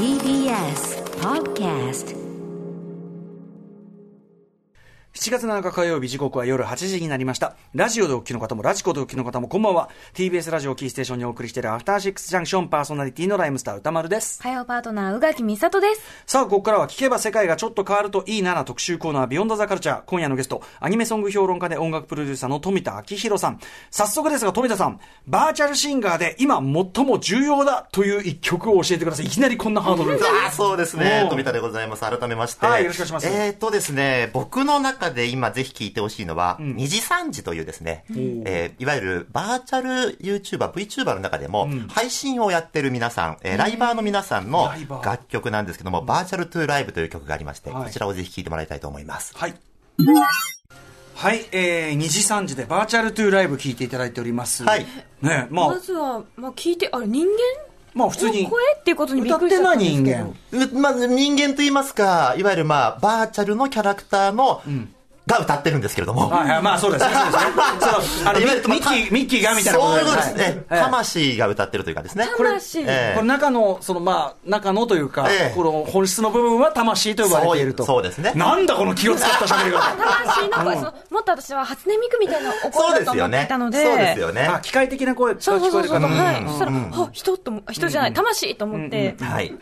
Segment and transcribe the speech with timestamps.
[0.00, 2.16] TBS Podcast
[5.20, 7.54] 7月7日火曜日時刻は夜8時になりました。
[7.74, 9.90] ラジオでお聞きの方も、ラジコでお聞きの方も、こんばんは。
[10.14, 14.40] TBS ラジオキーステーションにお送りしているアフターシックスジャンクションパーソナリティのライムスター歌丸です。
[14.42, 16.00] 火曜パートナー、宇垣美里です。
[16.24, 20.02] さあ、ここからは聞けば世界がちょっと変わるといいなな特集コーナー、ビヨンドザカルチャー。
[20.06, 23.60] 今夜のゲスト、アニメソング評論家で音楽プロデューサーの富田明宏さん。
[23.90, 29.26] 早速ですが、富田さん、バーチャルシンガーで今最も重要だという一曲を教えてください。
[29.26, 30.24] いきなりこんなハードルです。
[30.24, 32.00] ああ、そうですね富田でございます。
[32.08, 32.64] 改めまして。
[32.64, 44.70] はいよろしくお願いしますえーっとですね、僕の中で今ぜひ聞いてほしいのは、二次三次というですね、えーいわゆるバーチャル YouTuber、VTuber の中でも、配信をやってる皆さん、えーライバーの皆さんの
[45.04, 49.36] 楽曲なんですけども、バーチャルトゥーライブという曲がありまして、はいこちらをぜひ聴いてもらいたいと思います。
[49.36, 49.54] はい。
[51.14, 54.64] はい、えー、2時3時でバーチャルトゥーライブ聞いていただいております。
[54.64, 54.86] はい。
[55.20, 57.32] ねまあま、ずは、まあ、聞いて、あれ、人間？
[57.92, 59.86] まあ普通にの声っていうことにびっくりし歌ってない。
[59.86, 60.34] 人間。
[60.52, 64.62] うまず人間と言いますか、いわゆるまあ、バーチャルのキャラクターの、
[65.26, 66.28] が歌ってるんですけれども。
[66.28, 67.14] はいはい、まあそうですね。
[67.14, 67.52] そうですね。
[68.20, 70.62] そう、あの、ミいわゆるミッキー、ミッキーがみたいなことですね。
[70.68, 72.28] はい魂が歌ってるというかですね。
[72.36, 72.80] 魂。
[72.80, 77.84] ええこれ中の、そのまあ、中のというか、ええこの本質の部分は魂と呼ばれていると。
[77.84, 79.80] そうですねなんだこの気を使った喋り方。
[80.20, 83.84] 魂の声、もっと私は初音ミクみたいなおそう声だと思ってですよねいたので。
[83.84, 84.50] そうですよね。
[84.52, 85.90] あ、機械的な声が聞そうそうそうそう。
[85.90, 86.24] こえる方も。
[86.24, 86.44] はい。
[86.46, 89.16] そしたら、あ、人とも、人じゃない、魂と思って。
[89.20, 89.54] はい。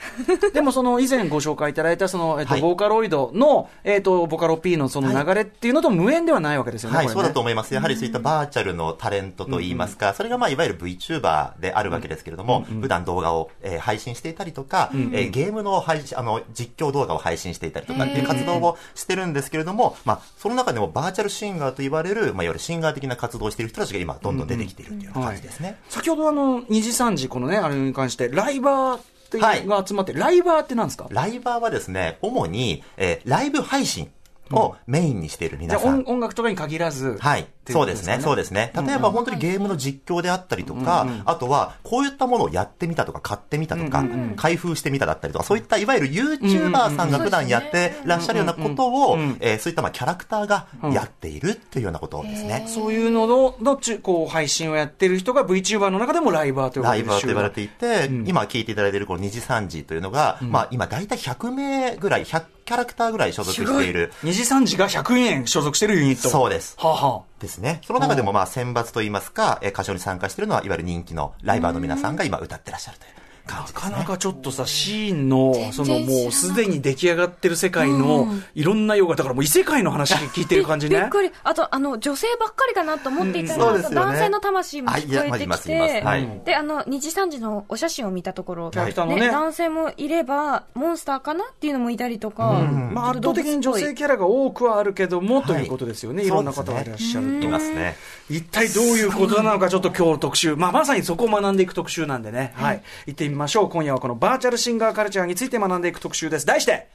[0.53, 6.97] でもその以前ご紹介いただいたその、えっと、はいボーカロイドの、えっと、ボカロ P のその流れっていうのと無縁ではないわけですよね。
[6.97, 7.13] はい、ね。
[7.13, 7.75] そうだと思います。
[7.75, 25.79] やはりそういったバーチャルのタレントといいますか、それがまあいわゆる VTuber であるわけですけれども、普段動画を、えー配信していたりとか、えーゲームの配信、あの、実況動画を配信していたりとかっていう活動をしてるんですけれども、まあ、その中でもバーチャルシンガーと言われる、まあ、いわゆるシンガー的な活動をしている人たちが今、どんどん出てきているという感じですね。
[25.89, 31.07] 先ほどあの、2時3時このね、あれに関して、ライバーっていうはいのが集まって、ライバーって何ですか？
[31.11, 34.11] ライバーはですね、主に、えーライブ配信
[34.53, 36.01] をメインにしている皆さん。
[36.01, 37.17] 音音楽とかに限らず。
[37.21, 37.43] はい。
[37.43, 38.19] っていそうですね。
[38.21, 38.73] そうでですね。
[38.75, 44.05] 例えば本当にゲームの実況であったりとか、あとはこういったものをやってみたとか買ってみたとか、
[44.37, 52.65] 開封してみただったりとか、そういったいわゆる YouTuber さんが普段やってらっしゃるようなことを、えーそういったまあキャラクターがやっているっていうようなことですね。
[52.69, 64.13] そういうのの、のちこう、配信をやってる人が VTuber の中でもライバーと呼ばれるライバーと言われていて、今聞いていただいているこの2時3時というのが、まあ今大体100名ぐらい、100キャラクターぐらい所属している。
[64.23, 66.29] 2時3時が100円所属してるユニット。
[66.29, 66.77] そうです。
[66.79, 67.81] はあはあですね。
[67.87, 73.13] その中でもまあ選抜といいますか、えー歌唱に参加しているのは、いわゆる人気のライバーの皆さんが今歌ってらっしゃるという。
[73.49, 80.99] なかなかちょっとさ、シーンの、そのもうすでに出来上がってる世界の、いろんな用語、だからもう異世界の話聞いてる感じね。
[81.01, 81.31] びっくり。
[81.45, 92.53] あと、あの、女性ばっかりかなと思っていたら、男性の魂も聞こえてきて、はいで、あの、二次三次のお写真を見たところ、男性もいれば、モンスターかなっていうのもいたりとか、
[92.93, 96.23] まあ圧倒的に女性キャラが多くはあるけども、ということですよね。
[96.23, 97.49] はいいろんな方がいらっしゃるとい。
[97.49, 97.97] ますね。
[98.29, 100.57] 一体どういうことなのか、ちょっと今日特集。
[100.57, 102.53] まあ、まさにそこを学んでいく特集なんでね。
[102.57, 102.83] はい。
[103.07, 103.69] 行ってみましょう。
[103.71, 106.45] 今夜はこのバーチャルシンガーカルチャーについて学んでいく特集です。
[106.45, 106.89] 題して、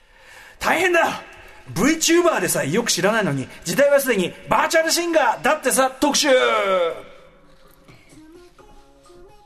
[0.59, 1.23] 大変だ
[1.73, 6.27] !VTuber でさえよく知らないのに、時代はすでにバーチャルシンガーだってさ、特集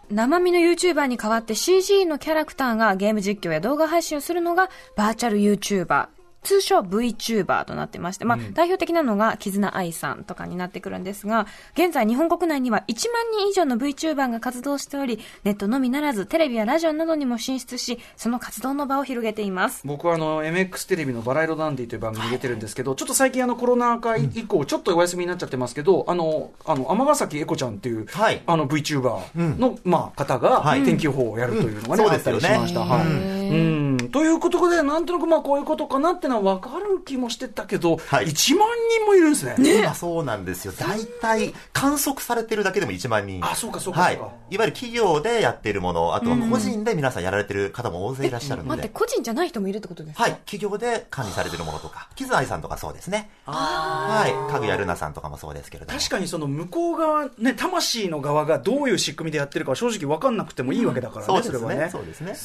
[0.10, 6.17] 生身の YouTuber に代わって CG のキャラクターがゲーム実況や動画配信をするのがバーチャル YouTuber。
[6.44, 19.82] 通称 VTuber となってまして、まあ、代表的なのが、絆愛さんとかになってくるんですが、現在日本国内には1万人以上の VTuber が活動しており、ネットのみならず、テレビやラジオなどにも進出し、その活動の場を広げています。
[19.86, 28.42] 僕はあの MX テレビのバラ色ダンディという番組に出てるんですけど、ちょっと最近あのコロナ禍以降、ちょっとお休みになっちゃってますけど、あの、あの、天ヶ崎エコちゃんっていう、はい。
[28.46, 30.84] あの VTuber の、まあ、方がはい。
[30.84, 32.12] 天気予報をやるというのがね、うん。
[32.12, 32.58] あったりしました。
[32.58, 33.06] そうですよねはい。
[33.08, 33.87] へうん。
[34.12, 38.68] ということで、なんとなくまあこういうことかなってのは分かる気もしてたけど、はい1万
[39.00, 39.56] 人もいるんですね。
[39.80, 40.74] 今そうなんですよ。
[40.78, 43.44] 大体観測されてるだけでも1万人。
[43.46, 44.16] あそうかそうかはい。
[44.16, 48.94] そうかいわゆる企業でやっているもの、あとは個人で皆さんやられてる方も大勢いらっしゃるの待って、で。
[48.94, 50.24] 個人じゃない人もいるってことですか？
[50.24, 50.32] はい。
[50.46, 53.30] 企業で管理されているものとか、キズアイさんとかそうですね。
[53.46, 54.52] はい。
[54.52, 56.00] かぐやるなさんとかもそうですけれども。
[56.00, 61.60] 確かにその向こう側、ね、魂の側がどういう仕組みでやってるかは正直分かんなくてもいいわけだからね、そうですね。
[61.60, 61.90] それはね。
[61.92, 62.36] そうですね。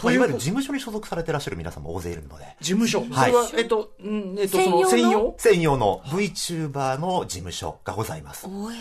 [0.00, 2.44] いうまあいわゆる事務所に所属されてらっしゃる皆さんも大勢いるので。
[2.60, 3.00] 事務所。
[3.00, 3.10] はい。
[3.10, 4.80] それは、えっと、うんえっと、そ専用の？
[4.80, 5.34] の専用？
[5.38, 8.46] 専用の VTuber の事務所がございます。
[8.46, 8.78] おや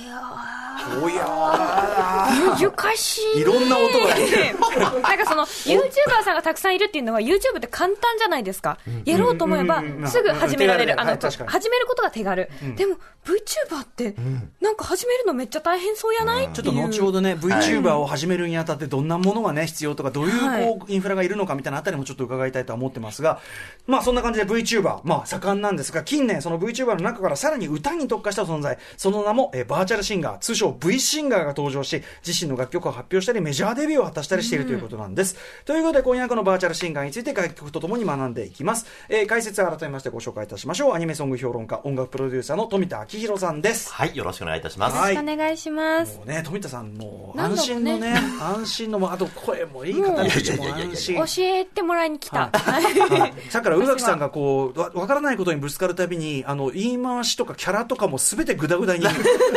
[1.01, 3.42] おやー、ゆかしい。
[3.42, 4.56] いろんな音がね
[5.01, 8.78] なんかその、YouTuber さんがたくさんいるっていうのは、YouTube って簡単じゃないですか。
[9.06, 10.94] やろうと思えばすぐ始められる。
[10.94, 11.50] うんあの、はい確かに。
[11.50, 12.50] 始めることが手軽。
[12.75, 14.16] でも、VTuber って、
[14.62, 16.51] なんか始めるのめっちゃ大変そうやない？
[16.54, 20.66] ちょっと後ほどね、VTuber を始めるにあたってどんなものがね、必要とか、どういうはい。
[20.66, 23.40] こう、インフラがいるのかみたいなあたりもちょっと伺いたいとは思ってますが、
[23.88, 35.36] まあそんな感じで VTuber、まあ盛んなんですが、近年その VTuber の中からさらに歌に特化した存在、その名も、えーバーチャルシンガー、通称 V シンガーが登場し、自身の楽曲を発表したり、メジャーデビューを果たしたりしているということなんです。
[35.66, 38.86] ということで、今夜はこのバーチャルシンガーについて楽曲とともに学んでいきます。
[39.10, 40.94] えー解説を改めましてご紹介いたしましょう。
[40.94, 43.92] アニメソング評論家、音楽プロデューサーの富田明宏さんです。
[43.92, 44.96] はい、よろしくお願いいたします。
[44.96, 46.18] はいお願いします。
[46.18, 50.62] もうね、富田さんもう安心のね、安心のも、あと声もいい語り口も安心。
[50.63, 52.50] 教えてもらいに来た。
[52.51, 53.33] はい。
[53.50, 59.06] さっきから宇垣さんがこうわわからないことにぶつかるたびにあの言い回しとかキャラとかもすべてグダグダに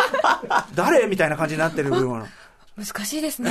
[0.74, 1.06] 誰？
[1.06, 2.26] みたいな感じになってる部分は。
[2.76, 3.50] 難しいですね。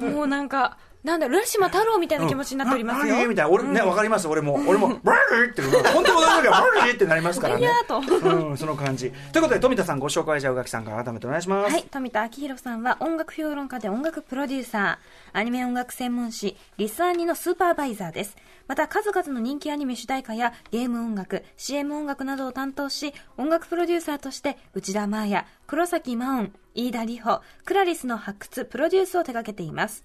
[0.00, 3.14] もうなんか、なんだ、浦島太郎みたいな気持ちになっておりますよ。
[3.14, 3.50] 何みたいな。
[3.50, 4.28] 俺ねわかります？
[4.28, 7.66] 俺も俺もブラーって本当に同じ時はブラーってなりますからね。
[8.22, 8.52] う。
[8.52, 9.10] んその感じ。
[9.32, 11.72] ということで富田さんご紹介じゃあ宇垣さんから改めてお願いします。
[11.72, 18.36] はい、富田明宏さんは音楽評論家で音楽プロデューサー、アニメ音楽専門誌、リスアニのスーパーバイザーです。
[18.68, 30.04] また数々の人気アニメ主題歌やゲーム音楽、CM 音楽などを担当し、音楽プロデューサーとして内田真礼、黒崎真音、飯田里穂、 ClariS の発掘、プロデュースを手掛けています。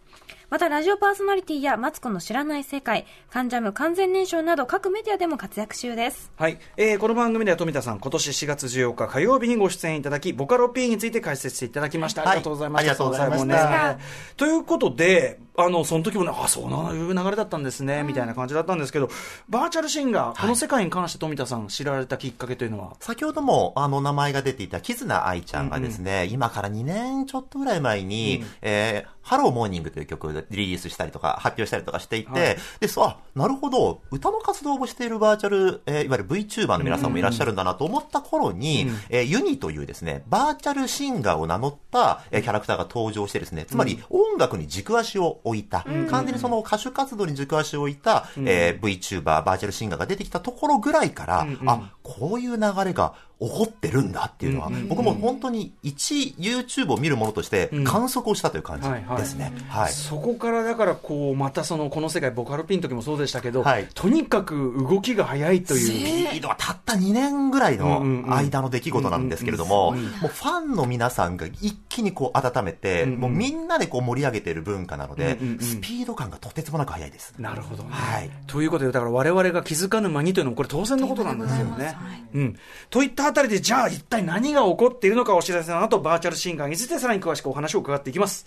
[0.51, 6.31] またラジオパーソナリティやマツコの知らない世界、カンジャム完全燃焼など各メディアでも活躍中です。
[6.37, 12.29] はい、えーこの番組では富田さん今年4月14日火曜日にご出演いただきボカロ P について解説していただきました、はい。
[12.29, 13.97] ありがとうございましたありがとうございました。
[14.37, 19.09] ということであのその時もねあそうないう流れだったんですね、みたいな感じだったんですけど
[19.49, 22.93] バーチャルシンガー、この世界に関して富田さん知られたきっかけというのは？
[22.99, 32.57] 先ほども、あの、名前が出ていた、キズナ愛ちゃんがですね、今から2年ちょっとぐらい前に、えーハローモーニングという曲をリリースしたりとか、発表したりとかしていて、はい。
[32.79, 58.87] で、そう、あ、なるほど、歌の活動をしているバーチャル、えーいわゆる VTuber の皆さんもいらっしゃるんだなと思った頃に、えーユニというですね、バーチャルシンガーを名乗った、えーキャラクターが登場してですね、つまり音楽に軸足を置いた、完全にその歌手活動に軸足を置いた、えー VTuber、バーチャルシンガーが出てきたところぐらいから、あ、こういう流れが起こってるんだっていうのは、僕も本当に一 YouTube を見るものとして観測をしたという感じ。
[58.87, 59.53] はいはいですね。
[59.69, 59.91] はい。
[59.91, 65.91] そこからだからこうまたそのこの世界ボカロ P の時もそうでしたけど、はいとにかく動きが早いというス
[66.31, 77.33] ピードはたった2年ぐらいの間の出来事なんですけれども、もうファンの皆さんが一気にこう温めて、もうみんなでこう盛り上げている文化なので、スピード感がとてつもなく速いです。
[77.39, 77.89] なるほどね。
[77.91, 81.97] はいということで、だから我々が気づかぬ間にというのも、これ当然のことなんですよね。
[82.33, 82.55] うん。
[82.89, 88.45] といったあたりで、じゃあ一体何が起こっているのかお知らせの後、バーチャルシンガーについてさらに詳しくお話を伺っていきます。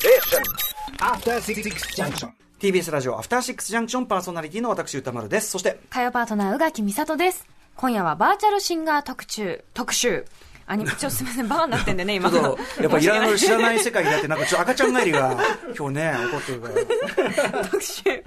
[0.00, 1.62] After Six
[1.94, 2.30] Junction.
[2.58, 5.50] TBS ラジオ、アフターシックスジャンクションパーソナリティの私、歌丸です。
[5.50, 7.46] そして、火曜パートナー、宇垣美里です。
[7.76, 10.24] 今夜はバーチャルシンガー特集、特集。
[10.66, 12.30] アニメ、 ちょっとすみません、バーになってんでね、今。
[12.30, 15.36] ちょっと、やっぱいらない、申し知らない世界だって、なんかちょっと赤ちゃん帰りが、
[15.78, 16.60] 今日ね、起こってる
[17.42, 17.64] から。
[17.64, 18.24] 特集。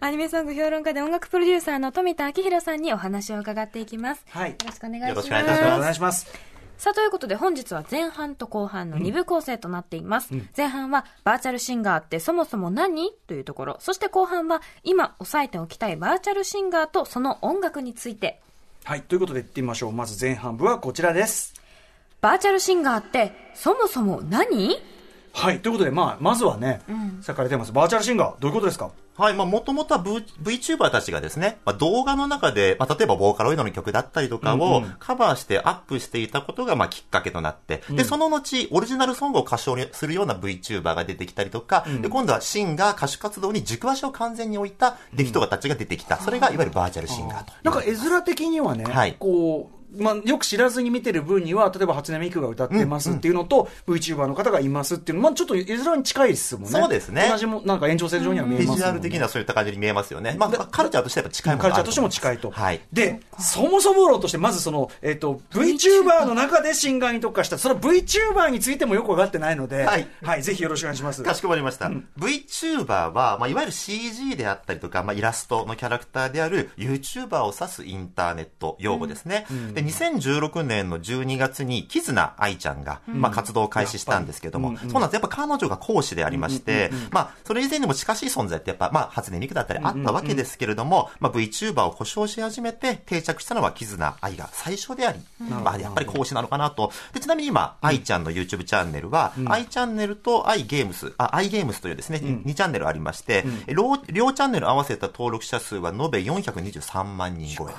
[0.00, 4.24] アニメソング評論家で音楽プロデューサーの富田明宏さんにお話を伺っていきます。
[4.30, 5.08] はいよろしくお願いします。
[5.10, 6.51] よろしくお願いいたしますお願いします。
[6.82, 10.34] さあ、ということで本日は前半と後半の2部構成となっています。
[10.56, 13.12] 前半はバーチャルシンガーってそもそも何？
[13.28, 13.76] というところ。
[13.78, 18.40] そして後半は今押さえておきたいバーチャルシンガーとその音楽について。
[18.82, 19.92] はい、ということで行ってみましょう。
[19.92, 21.54] まず前半部はこちらです。
[22.20, 24.76] バーチャルシンガーってそもそも何？
[25.34, 26.82] はい、ということで、まあ、まずはね、
[27.20, 28.90] さっきから出てます、バーチャルシンガー、どういうことですか？
[29.16, 46.18] はい、まあ、もともとは V- VTuber たちがですね、まあ、動画の中で、まあ、例えばボーカロイドの曲だったりとかをカバーしてアップしていたことが、まあ、きっかけとなって、で、その後、オリジナルソングを歌唱するような VTuber が出てきたりとか、で、今度はシンガー歌手活動に軸足を完全に置いた出来とかたちが出てきた。
[46.18, 47.52] それが、いわゆるバーチャルシンガーと。
[47.62, 49.16] なんか絵面的にはね、はい。
[49.18, 56.70] こう、まあ、よく知らずに見てる分には、例えば初音ミクが歌ってますっていうのと、VTuber の方がいますっていうの、まあ、ちょっと絵面に近いですもんね。
[56.70, 58.82] そうですね同じも、なんか延長線上には見えビますね。
[58.82, 60.36] ジュアル的にはそういった感じに見えますよね。
[60.38, 62.50] まあ、カルチャーとしてはやっぱ近いものカルチャーとしても近いと。
[62.50, 62.80] はい。
[62.92, 71.22] で、そもそも論として、まずその、えっ、と、VTuber の中でシンガーに特化した、その VTuber についてもよくわかってないので、はいはい、ぜひよろしくお願いします。
[71.22, 71.90] かしこまりました。
[72.18, 79.46] VTuber は、まあ、いわゆる CG であったりとか、まあ、イラストのキャラクターである YouTuber を指すインターネット用語ですね。
[79.84, 85.12] で、2016年の12月に、キズナ愛ちゃんが、まあ、活動を開始したんですけども、そうなんです。
[85.14, 96.92] やっぱ彼女が講師でありまして、まあ、それ以前にも近しい存在ってやっぱ、まあ、初音ミクだったりあったわけですけれども、まあ、VTuber を故障し始めて定着したのはキズナ愛が最初であり、まあ、やっぱり講師なのかなと。
[97.12, 107.72] で、ちなみに今、愛ちゃんの YouTube チャンネルは、愛チャンネルと愛ゲームス、あ、愛ゲームスというですね、2チャンネルありまして、両両チャンネル合わせた登録者数は延べ423万人超え。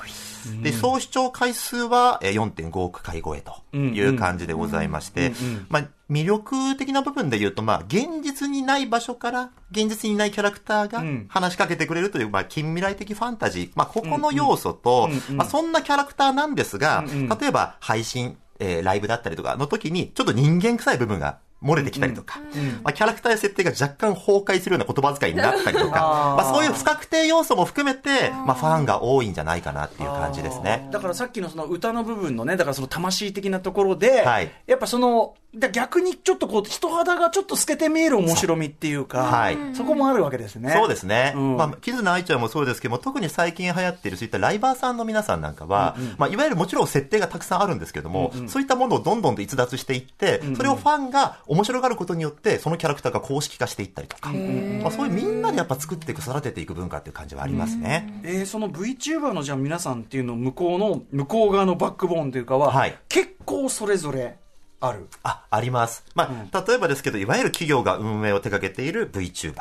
[0.61, 5.33] で、総視聴回数ははえー4.5億回超えという感じでございまして、
[5.69, 11.25] まあ、魅力的な部分で言うと、まあ、現実にない場所から、現実にないキャラクターがん。
[11.29, 13.71] 話しかけてくれるという、まあ、近未来的ファンタジー。
[13.75, 17.03] まあ、ここの要素と、まあ、そんなキャラクターなんですが、
[17.39, 22.39] 例えば、配信、えーライブだったりとかの時に、ちょっと人間臭い部分が漏れてきたりとか、
[22.83, 30.87] まあ、キャラクターや設定が若干崩壊するような言葉遣いになったりとか、まあ、そういう不確定要素も含めて、まあ、ファンが多いんじゃないかなっていう感じですね。
[30.91, 34.51] だからさっきのその歌の部分のね、だからその魂的なところで、はい。
[34.67, 39.57] やっぱその、だ逆にちょっとこう、人肌がちょっと透けて見える面白みっていうか、はい。
[39.75, 40.71] そこもあるわけですね。
[40.71, 41.33] そうですね。
[41.35, 41.57] うん。
[41.57, 58.21] まあ、キズナ愛ちゃんもそうですけども、特に最近流行っているそういったライバーさんの皆さんなんかは、まあ、いわゆるもちろん設定がたくさんあるんですけども、そういったものをどんどんと逸脱していって、それをファンが面白がることによって、そのキャラクターが公式化していったりとか、まあ、そういうみんなでやっぱ作っていく、育てていく文化っていう感じはありますね。
[58.23, 62.95] えーその VTuber のじゃあ皆さんっていうの向こうの、向こう側のバックボーンというかは、はい。
[63.09, 64.37] 結構それぞれ
[64.85, 65.07] ある。
[65.23, 66.03] あ、あります。
[66.13, 69.53] まあ、例えばですけど、いわゆる企業が運営を手掛けている VTuber。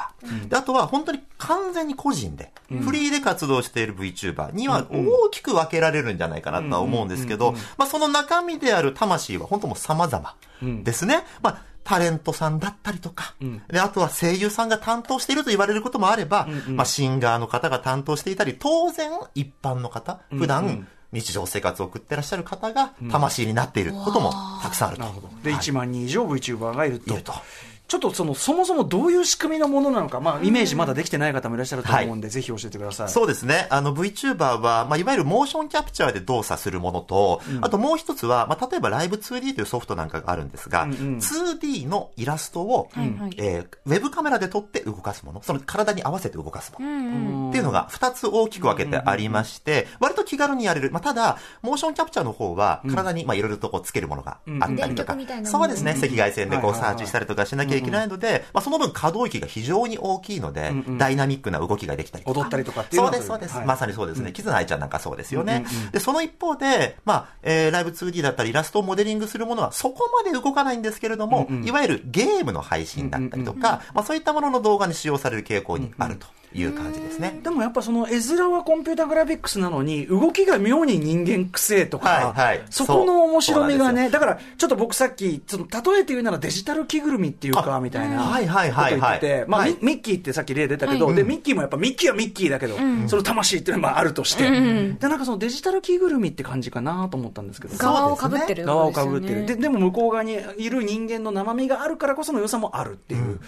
[0.49, 10.35] で、あとは本当に完全に個人で、フリーで活動している VTuber には大きく分けられるんじゃないかなとは思うんですけど、まあ、その中身である魂は本当もう様々
[10.83, 11.25] ですね。
[11.41, 13.35] まあ、タレントさんだったりとか、
[13.71, 25.05] で、あとは声優さんが担当していると言われることもあれば、まあ、シンガーの方が担当していたり、当然一般の方、普段、日常生活を送ってらっしゃる方が魂になっていることもたくさんあると。
[25.43, 27.15] で、1万人以上 VTuber がいると。
[27.15, 27.33] いると
[27.89, 33.09] ちょっとその、そもそもどういう仕組みのものなのか、まあ、イメージまだできてない方もいらっしゃると思うんで、ぜひ教えてください。
[33.11, 33.67] そうですね。
[33.71, 43.35] あの VTuber は、まあ、いわゆるモーションキャプチャーで動作するものと、あともう一つは、まあ、例えばライブ 2D というソフトなんかがあるんですが、2D のイラストを、はいはい。
[43.37, 47.49] えーウェブカメラで撮って動かすもの、その体に合わせて動かすもの。
[47.51, 50.91] っていうのが2つ大きく分けてありまして、割と気軽にやれる。
[50.91, 55.17] まあ、ただ、モーションキャプチャーの方は、体に、まあ、いろいろとこうつけるものがあったりとか。
[55.45, 55.93] そうですね。
[55.93, 56.97] 赤外線でこうはいはいはい。
[56.97, 62.41] サーチしたりとかしなきゃいけないので、まあ、その分可動域が非常に大きいので、ダイナミックな動きができたりとか。
[62.41, 63.57] 踊ったりとかっていうそうです、そうです。
[63.57, 64.33] はいまさにそうですね。
[64.33, 65.65] キズナアイちゃんなんかそうですよね。
[65.93, 77.41] で、その一方で、まあ、えーライブ 2D だったり、イラストをモデリングするものはそこまで動かないんですけれども、いわゆるゲームの配信だったりとか、まあ、そういったものの動画に使用される傾向にあるという感じですね。
[77.43, 82.63] でもやっぱその絵面はコンピュータグラフィックスなのに、動きが妙に人間くせえとか、はいはい。
[82.71, 89.01] そこの面白みがね、だからちょっと僕さっき、その例えて言うならデジタル着ぐるみっていうか、あみたいなはいはいはいはい。
[89.01, 89.77] こと言ってて、まあ、はい。
[89.81, 91.15] ミミッキーってさっき例出たけど、はい。
[91.15, 94.51] で、ミッキーもやっぱミッキーはミッキーだけど、その魂っていうのはまああるとして、で、
[95.09, 97.77] なんかそのデジタル着ぐるみって感じかなと思ったんですけど。
[97.77, 99.47] 側をかぶってる側をかぶってる。
[99.47, 103.41] で、でも向こう側にいる人間の生身があるからこその良さもあるっていう、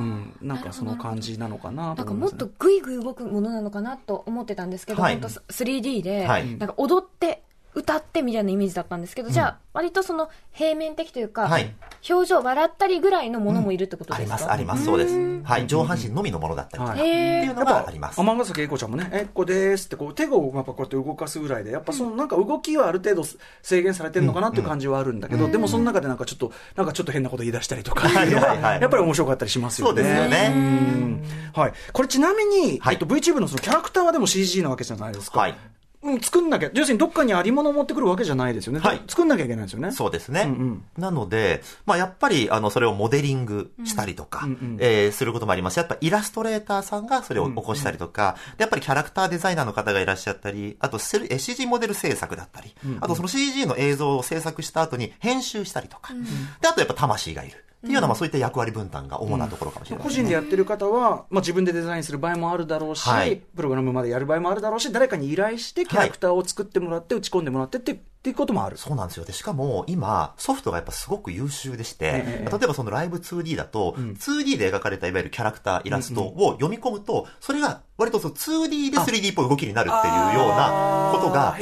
[0.00, 5.20] うん、なんかその感じなのかなとなんかもっとグイグイ動くものなのかなと思ってたんですけど、はい。
[5.20, 6.56] 本当 3D で、はい。
[6.56, 7.42] なんか踊って、
[7.78, 11.72] 歌ってみたいなイメージだったんですけど、じゃあ、割とその平面的というか、はい。
[12.08, 15.14] 表情笑ったりぐらいのものもいるってことですか、あります、あります、そうです。
[15.44, 16.98] はい、上半身のみのものだったりとか、はい。
[16.98, 18.16] っていうのがあります。
[18.16, 23.22] 天ヶ崎英子ちゃんもね、え、これですって、こう、手をやっぱこうやって動かすぐらいで、やっぱそのなんか動きはある程度
[23.62, 30.02] 制限されてるのかなっていう感じはあるんだけど、でもその中でなんかちょっと、なんかちょっと変なこと言い出したりとか、やっぱり面白かったりしますよね。
[30.02, 30.52] そうですよね。
[30.54, 31.22] うん。
[31.54, 31.72] はい。
[31.92, 32.94] これちなみに、はい。
[32.94, 35.40] えっと、VTuber のそのキャラクターはでも CG なわけじゃないですか。
[35.40, 35.56] はい。
[36.00, 38.78] うん、作んなきゃ、要するにどっかにあり物を持ってくるわけじゃないですよね。
[38.78, 39.90] はい作んなきゃいけないですよね。
[39.90, 40.42] そうですね。
[40.42, 44.46] うんうんなので、まあ、やっぱり、あの、それをモデリングしたりとか、
[44.78, 56.12] えーすることもありますし、やっぱイラストレーターさんがそれを起こしたりとか、でやっぱりキャラクターデザイナーの方がいらっしゃったり、あとセル、え CG モデル制作だったり、あとその CG の映像を制作した後に編集したりとか、
[56.60, 57.64] で、あとやっぱ魂がいる。
[57.78, 60.24] っていうような、まあ、そういった役割分担が主なところかもしれない個ですね。
[60.24, 63.36] 人でやってる方は、まあ、自分でデザインする場合もあるだろうし、はい。
[63.36, 68.76] プログラムまでやる場合もあるだろうし、誰かに依頼してキャラクターを作ってもらって、打ち込んでもらってってっていうこともある。
[68.76, 69.24] そうなんですよ。
[69.24, 81.52] で、しかも今、ソフトがやっぱすごく優秀でして、ええ例えばそのライブ 2D だと、2D で描かれたいわゆるキャラクター、イラストを読み込むと、それが割とその 2D で 3D っぽい動きになるっていうようなことが、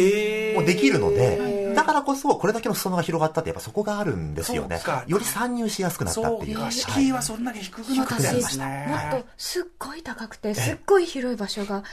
[0.55, 4.81] もうできるので、だからこそ、これだけの裾野が広がったって、やっぱそこがあるんですよね。
[5.07, 6.59] より参入しやすくなったっていう。
[6.59, 8.95] か、敷居はそんなに低くなって私、もるんですね。
[9.15, 11.85] っとすっごい高くて、すっごい広い場所が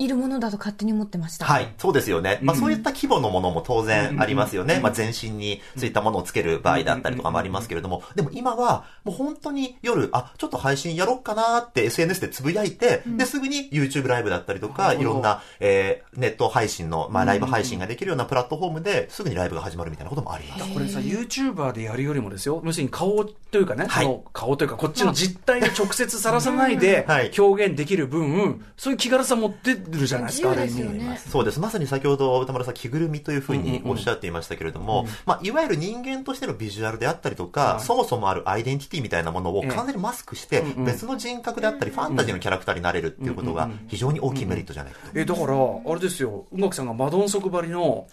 [0.00, 1.44] いるものだと勝手に思ってました。
[1.44, 2.38] はい、そうですよね。
[2.42, 4.80] まあそういった規模のものも当然ありますよね。
[4.82, 20.72] まあ全身にそういったものをつける場合だったりとかもありますけれども、でも今はもう本当に夜、あ、ちょっと配信やろっかなって SNS でつぶやいて、で、すぐに YouTube ライブだったりとか、いろんな、えーネット配信の、まあライブ配信ができるようなプラットフォームですぐにライブが始まるみたいなこともあります。
[20.72, 24.04] これさ、YouTuber でやるよりもですよ、要するに顔というかね、はい。
[24.04, 27.30] その顔というか、こっちの実態を直接さらさないではい。
[27.36, 31.18] 表現できる分、そういう気軽さ持ってるじゃないですか、ある意味。
[31.30, 31.60] そうです。
[31.60, 45.18] まさに先ほど歌丸さん、着ぐるみというふうにおっしゃっていましたけれども、まあ、いわゆる人間としてのビジュアルであったりとか、そもそもあるアイデンティティみたいなものをええ完全にマスクして、別の人格であったり、ファンタジーのキャラクターになれるっていうことが非常に大きいメリットじゃないかと。
[45.18, 48.06] え、だから、あれですよ、宇垣さんがマドンソク張りの、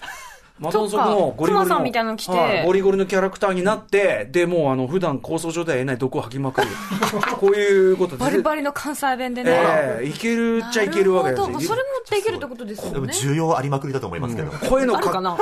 [0.60, 6.68] マドンソクのゴリゴリの、みたいなの着てはいゴリゴリのキャラクターになって、で、もうあの、普段構想上では得ない毒を吐きまくる。
[7.40, 8.24] こういうことで。
[8.24, 9.52] バリバリの関西弁でね。
[9.52, 13.14] ええいけるっちゃいけるわけですよなるほどそれもできるってことですでもよね。
[13.14, 14.52] 需要ありまくりだと思いますけど。
[14.70, 15.38] 声のあるかな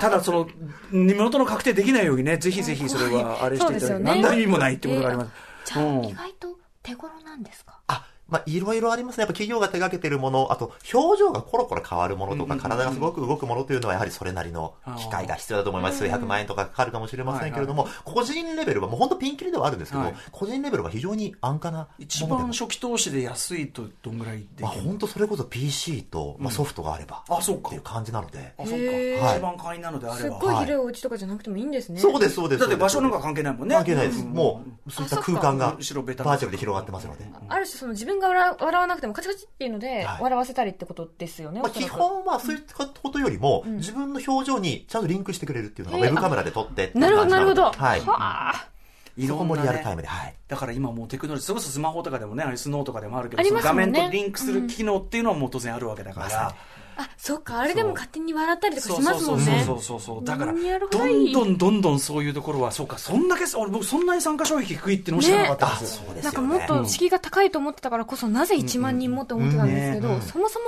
[0.00, 0.46] ただその、
[0.90, 5.30] 身元の確定できないようにね、ぜひぜひそれはあれしていただいて、そうですよね何の意味もないってことがあります。
[5.64, 6.48] じゃあ、うん意外と
[6.82, 7.78] 手頃なんですか？
[7.88, 9.22] あ、まあ、いろいろありますね。
[9.22, 15.98] やっぱ企業が手掛けてるもの、あと、表情がコロコロ変わるものとか、体がすごく動くものというのは、やはりそれなりの機械が必要だと思います。
[15.98, 28.54] 数百万円とかかかるかもしれませんけれども、個人レベルは、もう本当ピンキリではあるんですけど、はい個人レベルは非常に安価なもので一も番初期投資で安いとどんぐらいでまあ、本当それこそ PC と、まあ、ソフトがあれば、あそうかっていう感じなので。
[28.58, 29.36] あ、そっか。
[29.36, 30.28] 一番会員なのであれば。
[30.28, 32.00] すっごい広いお家とかじゃなくてもいいんですね。
[32.00, 32.60] そうです、そうです。
[32.60, 33.74] だって場所なんかか関係ないもんね。
[33.76, 34.24] 関係ないです。
[34.24, 37.24] もう、そういった空間が、バ後ろベターチャルで広がってますので。
[37.48, 41.60] ある種その自分が笑笑わなくてもカチカチっていうのではい笑わせたりってことですよね。
[41.60, 47.72] まあ、おそらく基本はそういったことよりも、自分の表情にちゃんとリンクしてくれるっていうのが、ウへーェブカメラで撮ってっていうなるほど、なるほど。
[47.72, 48.00] はい。
[48.00, 48.68] はあ。
[49.16, 50.34] いろんもね、リアルタイムで、はい。
[50.48, 56.54] だから今もうテクノロジー、それこそスマホとかでもね、あれスノーとかでもあるけど、ありますその画もんね面とリンクする機能っていうのはもう当然あるわけだから。
[56.96, 59.62] あ、そっか、あれでも勝手に笑ったりとかしますもんね。
[59.66, 62.98] そうそうそうだからどんどんどんどんそういうところはそうか。
[62.98, 66.38] そんだけ俺僕そんなに参加障壁低いってのも知らなかったんですよ、そうですよね。
[66.46, 70.66] なんかもっと敷居が高いと思ってたからこそ、なぜ1万人もって思ってたんですけど、そもそも、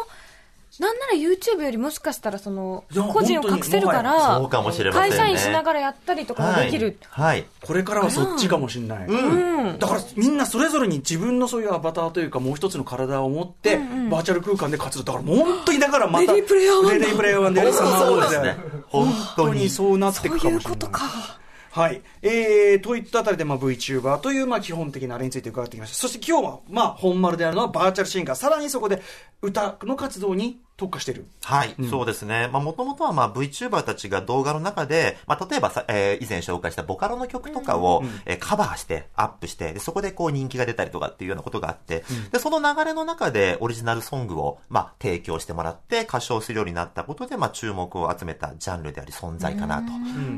[0.80, 4.92] なんなら YouTube よりもしかしたらその個人を隠せるか本ら。
[4.92, 7.36] 会社員しながらやったりとかができる、はい。
[7.36, 7.46] はい。
[7.60, 13.76] これからはそっちかもしれない、うんだからみんなそれぞれに自分のそういうアバターというかもう一つの体を持って、
[14.10, 18.56] バーチャル空間で活動だからもう本当にだからまたレディープレイヤー1だレディープレイヤー1でやりそうですね。
[18.88, 19.68] 本本当に。
[19.68, 21.41] そうなっていそうくかもしれないいうことか
[21.74, 22.02] はい。
[22.20, 25.96] えー、といったあたりで、まあ、VTuber という、まあ、基本的なあれについて伺ってきました。
[25.96, 28.36] そして今日は、まあ、本丸であるのはバーチャルシンガー。
[28.36, 29.00] さらにそこで、
[29.40, 31.26] 歌の活動に特化している。
[31.44, 32.48] はい、そうですね。
[32.52, 49.92] まあ、もともとは、まあ、VTuber たちが動画の中で、まあ、例えばさ、えー以前紹介したボカロの曲とかを、えーカバーして、アップして、でそこでこう人気が出たりとかっていうようなことがあって、で、その流れの中でオリジナルソングを、まあ、提供してもらって、歌唱するようになったことで、まあ、注目を集めたジャンルであり存在かなと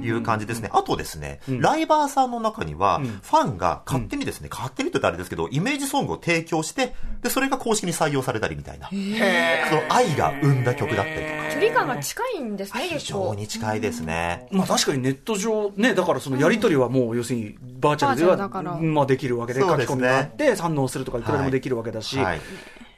[0.07, 0.69] いう感じですね。
[0.73, 8.89] あとですね、ライバーさんの中には、ファンが勝手にですね、勝手にと言ったらあれですけど、イメージソングを提供して、で、それが公式に採用されたりみたいな。
[8.89, 11.55] その愛が生んだ曲だったりとか。
[11.55, 14.49] 距離感が近いんですね非常に近いですね。
[14.51, 22.41] まあ、確かにネット上、ね、だからそのやりとりはもう、要するに、バーチャルでは、まあ、できるわけで、書き込みがあって、反応するとか、いくらでもできるわけだし、はい。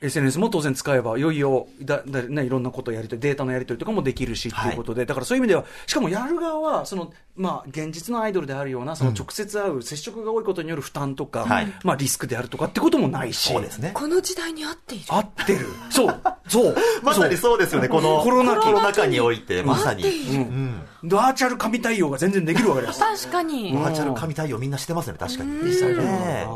[0.07, 11.73] SNS も当然使えば、いよいよだだ、ね、いろんなことをやりとり、データのやり取りとかもできるしっていうことで、だからそういう意味では、しかもやる側は、その、まあ、現実のアイドルであるような、その直接会う、接触が多いことによる負担とか、はい。
[11.83, 13.91] まあ、リスクであるとかってこともないし、そうですね。
[13.95, 15.05] この時代に合っている。
[15.09, 15.67] 合ってる。
[15.91, 16.77] そう、そう。
[17.03, 17.59] まさにそう。
[17.59, 18.57] ですよね、このコロナ
[18.93, 20.05] 禍において、まさに。
[20.05, 20.83] うん。
[21.03, 22.99] バーチャル神対応が全然できるわけです。
[22.99, 25.51] 確かにバーチャル神対応みんなしてますね、確かに。
[25.65, 26.47] 実際ね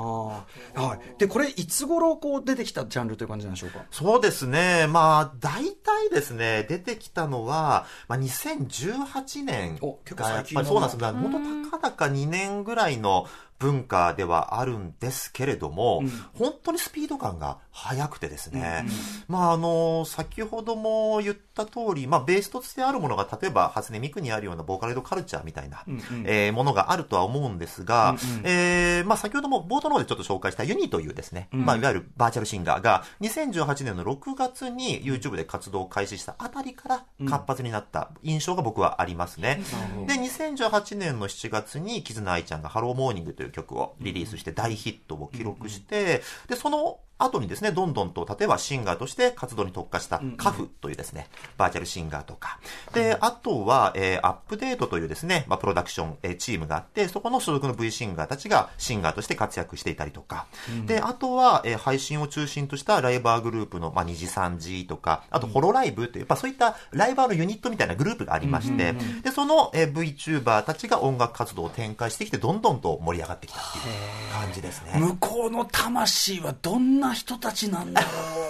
[0.75, 1.19] はい。
[1.19, 3.85] で、これ、いつ頃こう出てきたジャンルという感じなんでしょうか？
[3.91, 4.87] そうですね。
[4.89, 11.05] まあ、大体ですね、出てきたのは、まあ、2018年お結構が、やっぱりそうなんです。
[11.05, 13.27] 本当たかだか2年ぐらいの
[13.59, 16.03] 文化ではあるんですけれども、
[16.35, 18.85] 本当にスピード感が速くてですね、
[19.29, 25.85] まあ、あの、先ほども言った通り、まあ、ベースとしてあるものが、例えば、初音ミクにあるようなボーカロイドカルチャーみたいな、
[26.25, 39.63] えーものがあるとは思うんですが、えーまあ、先ほども冒頭の方でちょっと紹介した YuNi というですね、まあ、いわゆるバーチャルシンガーが、2018年の6月に YouTube で活動を開始したあたりから活発になった印象が僕はありますね。
[40.07, 52.59] で、2018年の7月に、キズナアイちゃんが Hello, Morning という曲をリリースして大ヒットを記録して、で、その後にですね、どんどんと、例えばシンガーとして活動に特化した花譜というですね、バーチャルシンガーとか、
[52.93, 60.47] で、あとは、えーアップデートというですね、まあ、プロダクション、えーチームがあって、そこの所属の V シンガーたちがシンガーとして活躍していたりとか、
[60.87, 74.99] で、あとは、えー配信を中心としたライバーグループの、まあ、2次3次とか、あと、ホロライブという、まあ、そういったライバーのユニットみたいなグループがありまして、で、その、えー VTuber たちが音楽活動を展開してきて、どんどんと盛り上がってきたっていう感じですね。
[74.99, 78.09] 向こうの魂はどんな人たちなんだろ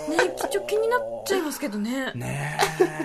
[0.09, 0.11] う。
[0.11, 2.59] ねちょっと気になっちゃいますけどねね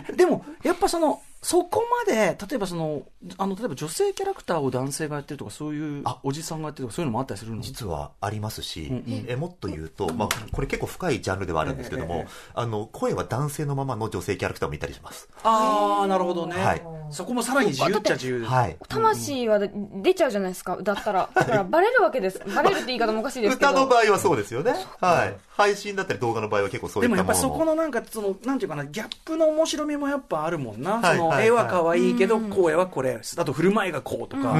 [0.09, 0.13] え。
[0.13, 3.03] でも、やっぱその、そこまで、例えばその、
[3.37, 7.61] あの、例えば女性キャラクターを男性がやってるとか、そういうあおじさんがやってるとか、そういうのもあったりするの？
[7.61, 15.29] 実はありますし、んえもっと言うと、まあ、これ結構深いジャンルではあるんですけども、ええええあの声は男性のままの女性キャラクターもいたりします。
[15.43, 16.55] ああ、なるほどね。
[16.55, 16.81] はい
[17.11, 18.51] そこもさらに自由っちゃ自由です。
[18.51, 21.29] はい魂は出ちゃうじゃないですか、だったら。
[21.35, 22.41] だからバレるわけです。
[22.55, 23.69] バレるって言い方もおかしいですけど。
[23.69, 24.73] 歌の場合はそうですよね。
[24.99, 25.37] はい。
[25.49, 31.01] 配信だったり動画の場合は結構そういでもやっぱそこのなんか、その、なんていうかな、ギャップの面白みもやっぱあるもんな。
[31.01, 34.53] その、はいはい絵は可愛いけど、声はこれ、あと振る舞いがこうとか、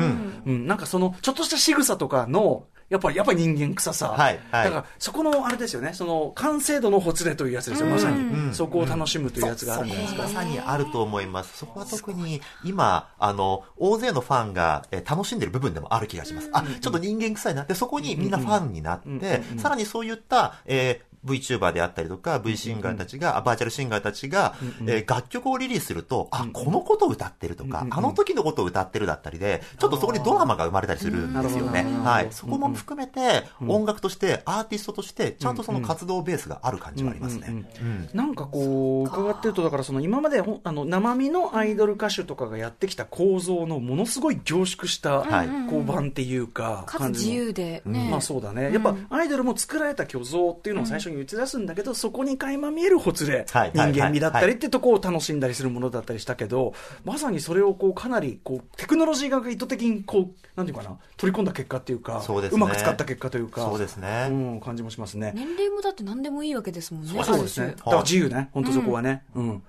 [0.46, 4.10] うん、なんかその、ちょっとした仕草とかの、やっぱり、やっぱり人間臭さ。
[4.10, 4.64] はいはい。
[4.66, 8.54] だから、そこの、あれですよね、その、完成度のほつれというやつですよ、まさに。
[8.54, 9.88] そこを楽しむというやつがある。
[9.88, 9.90] ん。
[9.90, 10.24] じゃないですか。
[10.24, 11.58] まさにあると思います。
[11.58, 16.50] そこは特に今、あの、大勢のファンが、えー楽しんでる部分でもある気がします。
[16.52, 17.64] あ、ちょっと人間臭いな。
[17.64, 24.56] って、そこにみんなファンになって、さらにそういった、えー VTuber であったりとか、V シンガーたちが、あバーチャルシンガーたちが、
[24.88, 31.86] えー楽曲をリリースすると、あ、このことを歌ってるとか、あの時のことを歌ってるだったりで、ちょっとそこにドラマが生まれたりするんですよね。
[32.04, 32.28] はい。
[32.32, 37.48] そこも含めて、音楽として、アーティストとして、ちゃんとその活動ベースがある感じはありますね。
[37.50, 45.48] うんなんかこう、伺ってると、だからその今まであの生身のアイドル歌手とかがやってきた構造のものすごい凝縮した、はい。
[45.70, 48.08] こう版っていうか、自由でね。
[48.10, 48.72] まあそうだね。
[48.74, 56.74] やっぱアイドルも作られた虚像っていうのを最初に打ち出すんだけど、そこに垣間見えるほつれ、はい人間味だったりはいってとこを楽しんだりするものだったりしたけど、
[57.04, 65.34] まさにそれをこうかなりこうテクノロジーが意図的にこう、なんていうかな、取り込んだ結果っていうか、そうですねまく使った結果というか、そうですねうん、感じもしますね。
[65.36, 67.24] 年齢もだって何でもいいわけですもんね。
[67.24, 67.76] そうですね。
[67.78, 69.24] だから自由ね、本当そこはね。
[69.36, 69.46] うん。
[69.46, 69.62] いうん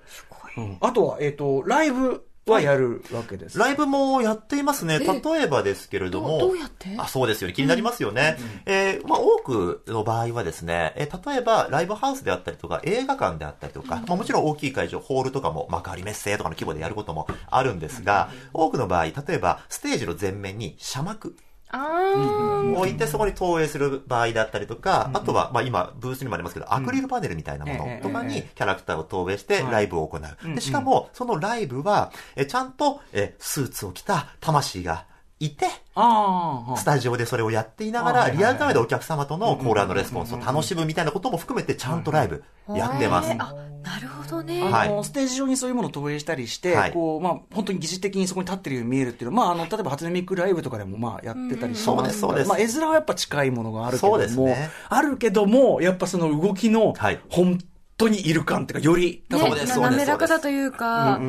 [0.80, 3.59] あとは、えっと、ライブはやるわけです。
[3.59, 5.00] ライブもやっていますね。
[5.00, 6.38] 例えばですけれども。
[6.38, 6.94] どうやって？
[6.96, 7.54] あ、そうですよね。
[7.54, 8.37] 気になりますよね。
[8.66, 21.37] えーまあ、多くの場合はですね、えー例えば、ライブハウスであったりとか、映画館であったりとか、まあ、もちろん大きい会場、ホールとかも、幕張メッセとかの規模でやることもあるんですが、多くの場合、例えば、ステージの前面に車幕。
[21.72, 30.55] 置いてそこに投影する場合だったりとか、あとは、まあ今、ブースにもありますけど、アクリルパネルみたいなものとかにキャラクターを投影してライブを行う。
[30.55, 35.07] でしかも、そのライブは、えちゃんとえスーツを着た魂が
[35.38, 43.31] いて、ああスタジオでそれをやっていながら、リアルタイムでお客様とのコールレスポンスを楽しむみたいなことも含めて、ちゃんとライブやってます。
[43.38, 44.62] あ、なるほどね。
[44.62, 46.92] あの、はいステージ上にそういうものを投影したりして、はい。
[46.92, 52.49] こう、まあ、本当に疑似的にそこに立ってるように見えるっていうのは、まあ、あの、例えば初音ミックライブとかでも、まあ、やってたりしますそうですそうです。
[52.49, 54.70] まあ、絵面はやっぱ近いものがあるけども、ね。
[54.88, 57.59] あるけども、やっぱその動きのはい、本
[57.96, 59.96] 当にいる感っていうか、より、ねそうですそうです。
[59.96, 61.20] 滑らかだというか、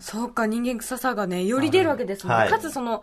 [0.00, 2.42] そうか、人間臭さがね、より出るわけですもんね。
[2.42, 2.50] はい。
[2.50, 3.02] かつその、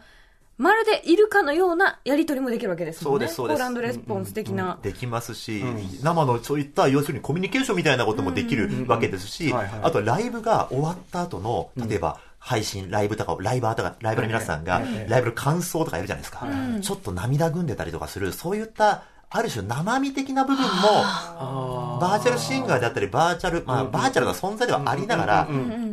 [0.57, 3.27] まるでいるかのようなやりとりもできるわけですもんね。
[3.27, 3.63] そうですそうです。
[3.63, 4.77] コールレスポンス的な。
[4.83, 5.63] できますし、
[6.03, 16.47] 生のそういった要するにコミュニケーションみたいなこともできるわけですし、あとライブが終わった後の、例えば、配信、ライブとかを、ライバーとか、ライブの皆さんがライブの感想とかやるじゃないですか。
[16.81, 20.69] ちょっと涙ぐんでたりとかする、そういった、ある種生身的な部分も、
[22.01, 25.47] バーチャルシンガーであったり、バーチャル、まあ、バーチャルな存在ではありながら、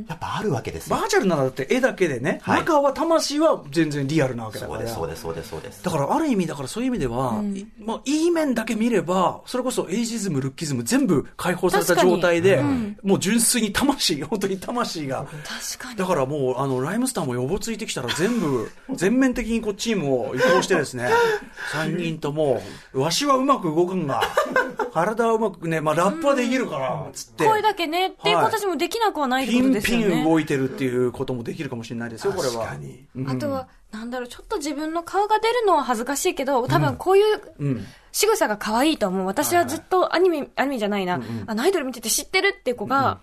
[0.09, 0.97] やっぱあるわけですよ。
[0.97, 4.81] バーチャルならだって絵だけでね、はい中は魂は全然リアルなわけだから。
[4.81, 5.85] そうです、そうです、そうです、そうです。
[5.85, 12.61] だからある意味、だからそういう意味では、いまあ、いい面だけ見れば、それこそエイジズム、ルッキズム全部解放された状態で、
[13.05, 15.27] もう純粋に魂、本当に魂が。
[15.69, 15.97] 確かに。
[15.97, 21.09] だからもう、あの、ライムスターも予防ついてきたら全部、全面的にこうチームを移行してですね、
[21.73, 22.61] 3人とも、
[22.93, 24.23] わしはうまく動くんだ。
[24.93, 27.45] 体はうまくね、まあラップはできるから、つって。
[27.45, 30.07] 声だけね、っていう形もできなくはないってピンことですよね。
[30.07, 32.55] ピン動いてるっていうこともできるかもしれないですよ、これは。
[32.55, 37.87] 確かにうんあとは、なんだろう、ちょっと自分の顔が出るのは恥ずかしいけど、多分こういううん。
[38.11, 39.27] 仕草が可愛いと思う。
[39.27, 43.21] 私はずっとアニメ、アニメじゃないな、あのアイドル見てて知ってるって子が、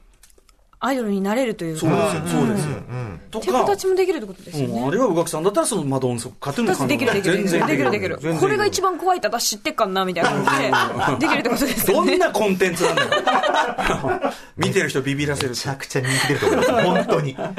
[0.85, 1.79] アイドルになれるというか。
[1.79, 2.75] そうですよ、そうですよ。
[2.75, 3.21] うん。
[3.31, 4.87] とっていう形もできるってことですようん、ね。
[4.87, 7.49] あるいは宇垣さんだったらそのマドンソカトゥーンの私できるできるできる。
[7.49, 8.39] 全然できるできる全然。
[8.39, 12.11] これが一番怖いって私知ってっかんな、みたいな感じで、できるってことですよね。
[12.11, 13.09] どんなコンテンツなんだよ。
[14.57, 16.71] 見てる人ビビらせるめちゃくちゃ人気出ると思います。
[16.71, 17.35] 本当に。
[17.35, 17.53] 間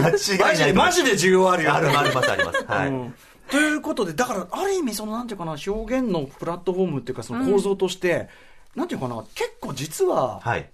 [0.00, 0.56] マ違いない。
[0.56, 1.74] ジでマジで需要あるよ。
[1.74, 2.64] あるあります、あります。
[2.66, 2.88] はい。
[2.88, 3.14] うん
[3.50, 8.28] ということで、だから、ある意味、その、なんていうかな、表現のプラットフォームっていうか、その構造として、
[8.76, 10.70] なんていうかな、結構実は、はい。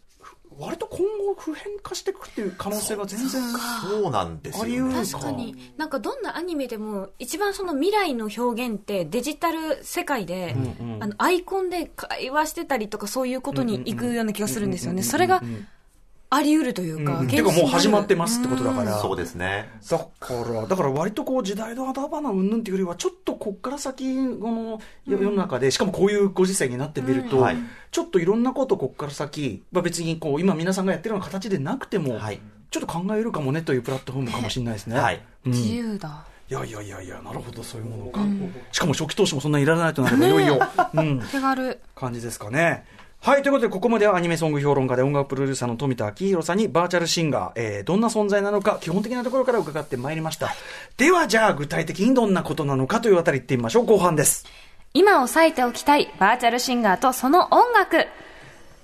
[0.59, 3.43] 割と今後普遍化していくっていう可能性が全然、
[3.83, 5.07] そうなんですよあり得るね。
[5.07, 5.73] 確かに。
[5.77, 10.57] なんかどんなアニメでも、一番その未来の表現ってデジタル世界で、
[11.01, 15.03] あの、アイコンで会話してたりとかそういうことに行くような気がするんですよね。
[15.03, 15.43] それが
[16.29, 18.99] あり得るというか、うんていうかもう始まってますってことだから。
[18.99, 19.71] そうですね。
[19.89, 20.07] だか
[20.53, 27.57] ら、だから割とこう時代の頭花うんぬんっていうよりは、ちょっとこっから先、この世の中で、しかもこういうご時世になってみると、うんはい
[27.93, 34.99] ちょっといろんなことこっから先、まあ、別にこう今皆さんがやってるような形でなくても、はいちょっと考えるかもねというプラットフォームかもしれないですね。
[34.99, 36.27] はいうん自由だ。
[36.49, 38.21] いやいやいやいや、なるほど、そういうものか。
[38.71, 40.61] しかも初期投資もそんなにいらないとなれば、いよいよ、
[40.95, 41.81] うん、手軽。
[41.97, 42.85] 感じですかね。
[43.27, 43.43] はい。
[43.43, 50.55] ということで、ここまではアニメソング評論家で音楽プロデューサーの富田明宏さんにバーチャルシンガー、えー、どんな存在なのか、基本的なところから伺ってまいりました。
[50.97, 53.85] では、じゃあ、具体的にどんなことなのかというあたり行ってみましょう。
[53.85, 54.47] 後半です。
[54.95, 58.07] 今押さえておきたいバーチャルシンガーとその音楽。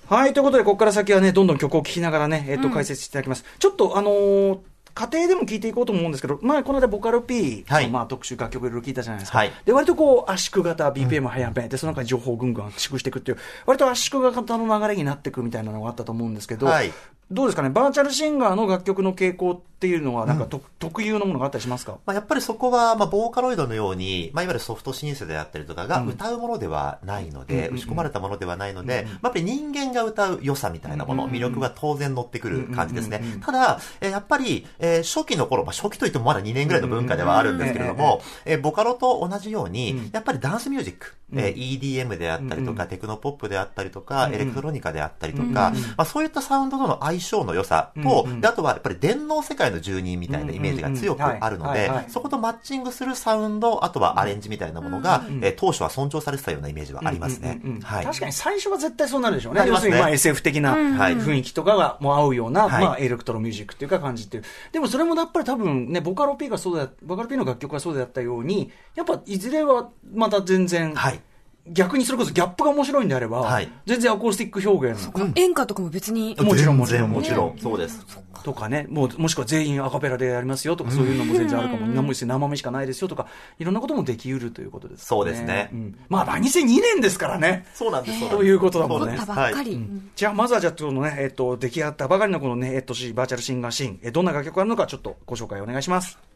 [0.08, 0.32] はい。
[0.32, 3.44] ということで、ここから先はね、どんどん曲を聴きながらね、えっ、と、解説していただきます。
[3.60, 4.58] ちょっと、あのー
[4.94, 7.88] 家庭でも聞いていこうと思うんですけど、前、この間、ボカロ P の、はい。
[7.88, 9.38] まあ、特集楽曲いろいろ聞いたじゃないですか。
[9.38, 9.52] はい。
[9.64, 16.92] で、割とこう、圧縮型、BPM 早め、で、その中に情報をぐんぐん圧縮していくっていう、割と圧縮型の流れになっていくみたいなのがあったと思うんですけど、はい
[17.32, 21.98] どうですかね、バーチャルシンガーの楽曲の傾向っていうのは、なんか、と特有のものがあったりしますか？
[22.06, 33.22] まあ、やっぱりそこは、まあ、ボーカロイドのように、まあ、いわゆるソフトシンセであったりとかが歌うものではないので、打ち込まれたものではないので、まあ、やっぱり人間が歌う良さみたいなもの、魅力が当然乗ってくる感じですね。
[33.44, 57.60] ただ、えーやっぱり、えー初期の頃、まあ、初期といってもまだ2年ぐらいの文化ではあるんですけれども、えーボカロと同じように、やっぱりダンスミュージック、えー EDM であったりとか、テクノポップであったりとか、エレクトロニカであったりとか、まあ、そういったサウンドとの相性の良さと、であとはやっぱり電脳世界の住人みたいなイメージが強くあるのでそことマッチングするサウンド、あとはアレンジみたいなものが、えー当初は尊重されてたようなイメージはありますね。
[57.62, 57.82] うんうんうん。
[57.82, 58.04] はい。
[58.04, 59.60] 確かに最初は絶対そうなるでしょうね。
[59.60, 59.72] ますね。
[59.74, 61.16] 要するにまあ SF 的なはい。
[61.16, 62.84] 雰囲気とかがもう合うような、はい。
[62.84, 64.44] まあエレクトロミュージックっていうか感じっていう。
[64.72, 71.20] でもそれもやっぱり多分ね、ボカロ P がそうだ、ボカロ P の楽曲がそうであったように、やっぱいずれはまた全然、はい。
[71.68, 73.70] 逆にそれこそギャップが面白いんであれば、はい。
[73.86, 76.34] 全然アコースティック表現演歌とかも別に。
[76.40, 77.58] もちろんもちろんもちろん。
[77.58, 78.04] そうです。
[78.42, 83.28] とかね、もうもしくは全員アカペラでやりますよとか、そういうのも全然あるかも、生身生身しかないですよとか、
[83.60, 85.04] いろんなこともできうるということですね。
[85.04, 85.70] そうですね。
[85.72, 85.98] ん。
[86.08, 87.64] まあ、来2002年ですからね。
[87.74, 88.28] そうなんです。
[88.30, 89.12] ということだもんね。
[89.12, 89.80] 起こったばっかり。
[90.16, 96.31] じゃあ、まずはじゃあ、このね、えっ、と、出来上がったばかりのこのね、えっ、と、しバーチャルシンガーシーン、えどんな楽曲があるのか、ちょっとご紹介お願いします。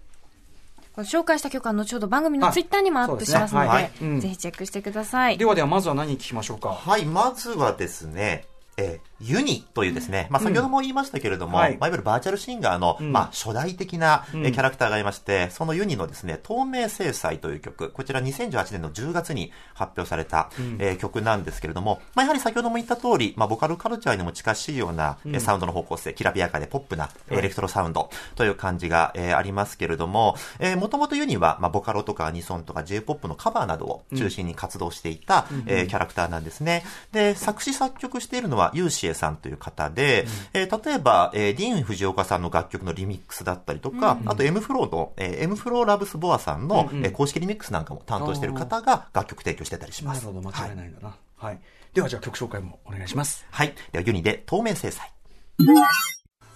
[0.96, 3.74] この紹介した曲は後ほど番組のツイッターにもアップしますので、ですね。
[3.74, 3.90] はい。
[4.00, 4.20] うん。
[4.20, 5.36] ぜひチェックしてください。
[5.36, 5.44] で。
[5.44, 6.70] はでは、まずは何聞きましょうか？
[6.70, 11.78] はい、まずはですね、えーユニというですね、まあ、先ほども言いましたけれども、はい。
[11.78, 36.84] まあ、いわゆるバーチャルシンガーの、まあ、初代的な、えーうんキャラクターがいまして、そのユニのですね、透明制裁という曲、こちら2018年の10月に発表された、えー曲なんですけれども、まあ、やはり先ほども言った通り、まあ、ボカロカルチャーにも近しいような、えーサウンドの方向性、きらびやかでポップな、エレクトロサウンドという感じが、えーありますけれども、えー、もともと YuNi は、まあ、ボカロとかアニソンとか J-POP のカバーなどを中心に活動していた、えーキャラクターなんですね。
[37.12, 50.24] で、作詞作曲しているのは Yuc'e さんという方で、えー例えば、えーディーン・フジオカさんの楽曲のリミックスだったりとか、あと m-flo の、えー、M フローラブスボアさんの、えー公式リミックスなんかも担当している方が楽曲提供してたりします。
[50.24, 51.16] なるほど、間違いないんだな。
[51.36, 51.60] はい。
[51.94, 53.46] では、じゃあ曲紹介もお願いします。
[53.50, 53.74] はい。
[53.92, 55.12] では、ユニで透明制裁。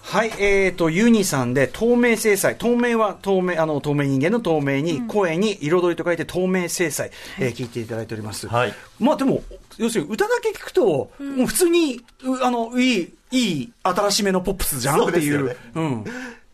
[0.02, 2.56] はい、えーと、ユニさんで透明制裁。
[2.56, 8.48] 透明は透明、あの、透明人間の透明に、声に彩りと書いて透明制裁、えー聞いていただいております。
[8.48, 9.42] はいまあでも、
[9.78, 15.20] 要するに歌だけ聞くと、もう普通に、うあの、いい、いい、新しめのポップスじゃんっていう。
[15.20, 16.04] ですよねうん。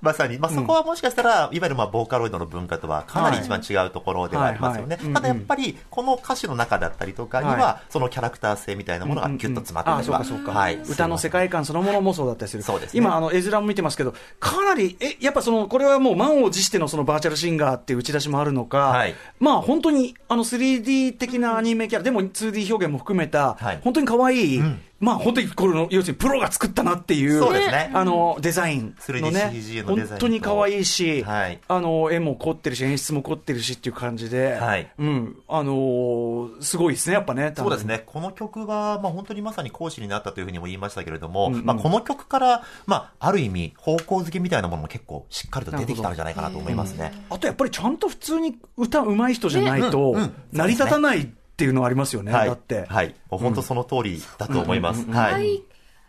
[0.02, 4.96] まさに、まあ、そこはもしかしたら、いわゆるまあボーカロイドの文化とはかなり一番違うところではありますよね。
[4.96, 5.14] はいはい。
[5.14, 5.22] はい。
[5.22, 10.52] ただやっぱり、この歌詞の中だったりとかにはは、そのキャラクター性みたいなものがギュッと詰まってたりうかそうか。
[10.52, 10.76] はい。
[10.76, 12.62] 歌の世界観そのものもそうだったりする。
[12.62, 12.98] そうですね。
[12.98, 19.14] 今、あの、絵面も見てますけど、かなり、え、やっぱその、これはもう満を持してのそのバーチャルシンガーっていう打ち出しもあるのか、はい。
[19.40, 23.80] まあ本当に、あの 3D 的なアニメキャラ、でも 2D 表現も含めた、はい。
[23.82, 27.90] 本当に可愛い、んまあ本当にこれの、要するにプロが作ったなっていう、そうですね。
[27.92, 31.60] あの、デザインのね 3DCG の本当に可愛いし、はい。
[31.68, 34.90] あの、絵も凝ってるし、演出も凝ってるしっていう感じで、はい。
[34.98, 37.52] うん、あのーすごいですね、やっぱね。
[37.56, 38.04] そうですね。
[38.06, 41.64] この曲は、まあ、本当にまさに講師になったというふうにも言いましたけれども、うんうん。
[41.64, 47.12] まあ、この曲から、まあ、ある意味、方向づけみたいなものも結構しっかりと出てきたんじゃないかなと思いますね。
[47.30, 50.22] あとやっぱりちゃんと普通に歌うまい人じゃないとねうん。
[50.22, 52.48] うん、成り立たないっていうのはありますよね、はい。
[52.48, 52.84] だって。
[52.86, 53.14] はい。
[53.30, 55.10] もう本当その通りだと思います。
[55.10, 55.62] はい。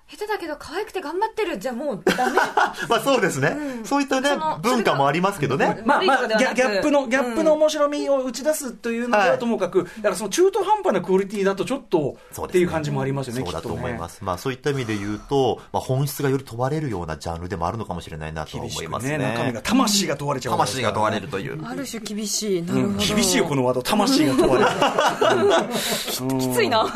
[0.09, 2.39] い下手だけど可愛くて頑張ってるじゃもうダメ。
[2.89, 3.57] まあそうですね。
[3.83, 4.29] そういったね
[4.61, 5.81] 文化もありますけどね。
[5.85, 14.23] まあまあ、ギャギャップの、ギャップの面白みを打ち出すというのはともかく、だからその中途半端なクオリティだとちょっとっていう感じもありますよね、そうだと思います。
[14.23, 18.57] まあそういった意味で言うと、まあ本質がより問われるようなジャンルでもあるのかもしれないなと。
[18.57, 19.17] 思いますね。
[19.17, 21.65] ね、中身が、魂が問われちゃう魂が問われるという。
[21.65, 22.61] ある種厳しい。
[22.61, 22.87] なるほど。
[22.87, 23.81] うん厳しいよ、このワード。
[23.83, 24.69] 魂が問われる。
[26.39, 26.85] きついな。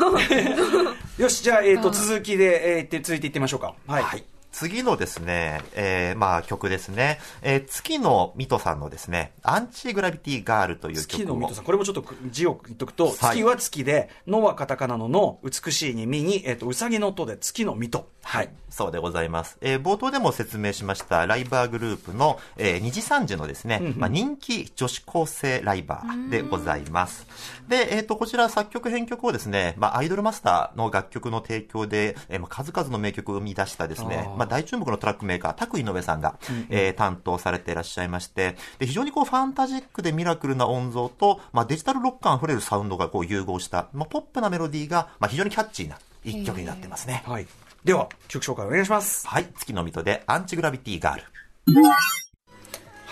[1.18, 3.74] よし、じゃあ、えっ、と、続きで、えー、って続いていってみましょうか。
[3.86, 4.31] はい。
[4.52, 11.08] 次のですね、えー、まあ曲ですね、えー、月のミトさんのですね、アンチグラビティガールという曲を。
[11.08, 18.12] 月のミトさん、これもちょっと字を言っとくと、月は月で、のはカタカナのの、美しいにみに、えっ、と、うさぎのとで月のミト。
[18.22, 18.50] はい。
[18.70, 19.58] そうでございます。
[19.60, 27.26] えー、冒頭でも説明しましたライバーグループの、えー、二次三次のですね、うんうん、まあ、人気女子高生ライバーでございます。
[27.68, 47.22] で、えっ、ー、と、こちら作曲編曲をですね、まあ、アイドルマスターの楽曲の提供で、えー、まあ、数々の名曲を生み出したですね、まあ、大注目のトラックメーカー、拓井上さんが、うんうん、えー、担当されていらっしゃいまして、で、非常にこう、ファンタジックでミラクルな音像と、まあ、デジタルロック感溢れるサウンドがこう融合した、まあ、ポップなメロディーが、まあ、非常にキャッチーな一曲になってますね。
[47.26, 47.46] はい。
[47.84, 49.26] では、曲紹介お願いします。
[49.26, 49.46] はい。
[49.56, 51.24] 月の水戸でアンチグラビティガール。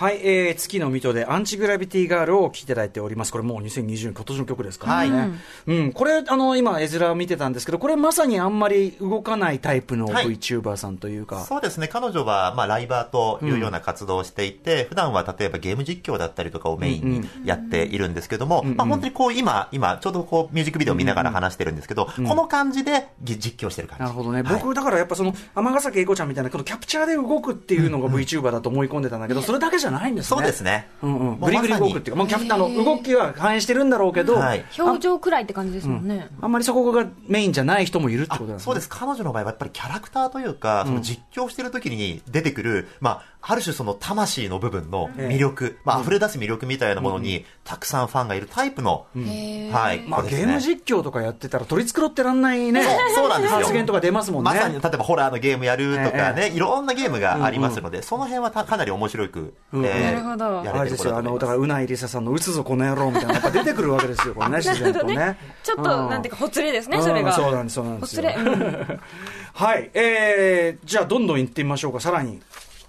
[0.01, 3.31] はい、えー、月の水戸でアンチグラビティガールを聴いていただいております。
[3.31, 5.15] これもう2020年今年の曲ですからね。
[5.15, 5.29] はい、
[5.67, 5.93] うん。
[5.93, 11.35] これ、あの、今、絵面を見てたんですけど、これまさにあんまり動かないタイプの VTuber さんというか。
[11.35, 11.87] はい、そうですね。
[11.87, 24.03] 彼女は、まあ、ライバーというような活動をしていて、うん、普段は例えばゲーム実況だったりとかをメインにやっているんですけども、うんうん、まあ、本当にこう、今、今、ちょうどこう、ミュージックビデオを見ながら話してるんですけど、うんうん、この感じで実況してる感じ。
[24.05, 24.41] なるほどね。
[24.41, 30.27] はい、僕、だからやっぱその、尼崎英子ちゃんみたいな、このキャプチャーで動くっていうのが VTuber だと思い込んでたんだけど、それだけじゃないんですね。
[30.37, 30.71] そうですね。
[30.71, 30.89] ね。
[31.03, 31.39] うんうん。
[31.39, 38.65] グリグリ動くっていうか、もうキャプターの動きは反映してるんだろうけど、はい、表情くらいって感じですもんね、あんまりそこがメインじゃない人もいるってことなんですね。
[38.65, 38.89] そうです。
[38.89, 50.05] 彼女の場合はやっぱりキャラクターというか、その実況してる時に出てくる、まあ、ある種その魂の部分の魅力、まあ、溢れ出す魅力みたいなものに、たくさんファンがいるタイプの、はい。
[50.07, 52.83] まあ、ゲーム実況とかやってたら取り繕ってらんないね。
[53.15, 53.59] そうなんですよ。
[53.59, 54.51] 発言とか出ますもんね。
[54.51, 59.53] まさに、例えばホラーのゲームやるとかね、いろんなゲームがありますので、その辺はかなり面白く、
[59.89, 60.63] なるほど。
[60.63, 61.45] やれてることだと思います。
[61.45, 65.37] からうないりささんの打つぞこの野郎みたいなやっぱ出てくるわけですよこれね 自然とね。
[65.63, 67.33] ちょっと、なんていうかほつれですねそれが。
[67.33, 68.21] そうなんですそうなんです。
[68.21, 68.23] よ
[69.53, 72.41] はいえー、じゃあどんどんいってみましょうかさらに。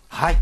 [0.08, 0.36] はい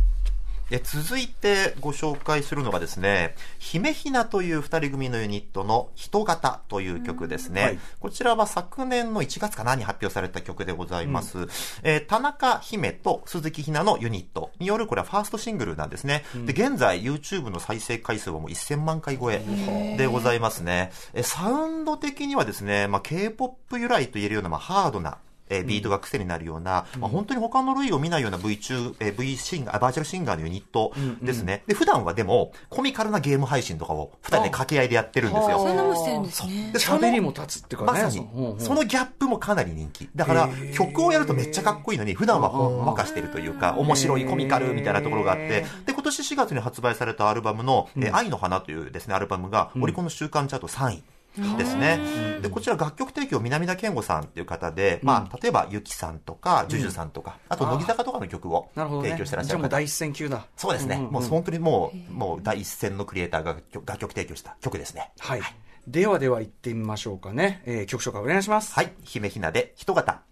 [0.70, 7.62] え続いてご紹介するのがですね、姫ひなという二人組のユニットの人型という曲ですね。
[7.62, 11.38] はい、こちらは昨年の1月かなに発表された曲でございます。
[11.38, 11.48] うん、
[11.82, 16.24] えー、田中姫と鈴木ひなのユニットによるこれはファーストシングルなんですね。
[16.34, 20.92] うん、で、現在 YouTube の再生回数はもう1000万回超えでございますね。
[21.14, 25.18] えサウンド的にはですね、まあ、K-POP 由来と言えるような、まあ、ハードな
[25.50, 31.54] えー、ビートが癖になるような、うん、まあ、本当に他の類を見ないような V 中、えー、V シンガー、バーチャルシンガーのユニットですね。
[31.54, 35.58] うんうん、で、普段はでも、コミカルなゲーム配信とかを二人で掛け合いでやってるんですよ。
[35.58, 36.70] そんなもしてるんですね。
[36.72, 38.02] で、喋りも立つっていうかね。
[38.02, 38.26] まさに、
[38.58, 40.08] そのギャップもかなり人気。
[40.14, 51.02] だから、曲をやるとめっちゃかっこいいのに、普段はほんわかしてるというか、面白いコミカルみたいなところがあって、で、今年4月に発売されたアルバムの、えー、愛の花というですね、アルバムが、オリコンの週間チャート3位。
[51.36, 52.38] ですね。
[52.42, 59.68] で、こちら楽曲提供、南田健吾さんっていう方で、まあ、例えば、ゆきさんとか、ジュジュさんとか、あと、乃木坂とかの曲を提供してらっしゃる方。
[59.68, 60.46] 第一線級だ。
[60.56, 60.96] そうですね。
[60.96, 65.12] もう本当にもう、もう第一線のクリエイターが楽曲提供した曲ですね。
[65.18, 65.42] はい。
[65.86, 67.62] ではでは行ってみましょうかね。
[67.64, 68.74] えー、曲紹介お願いします。
[68.74, 68.92] はい。
[69.02, 70.22] 姫ひなで、人型。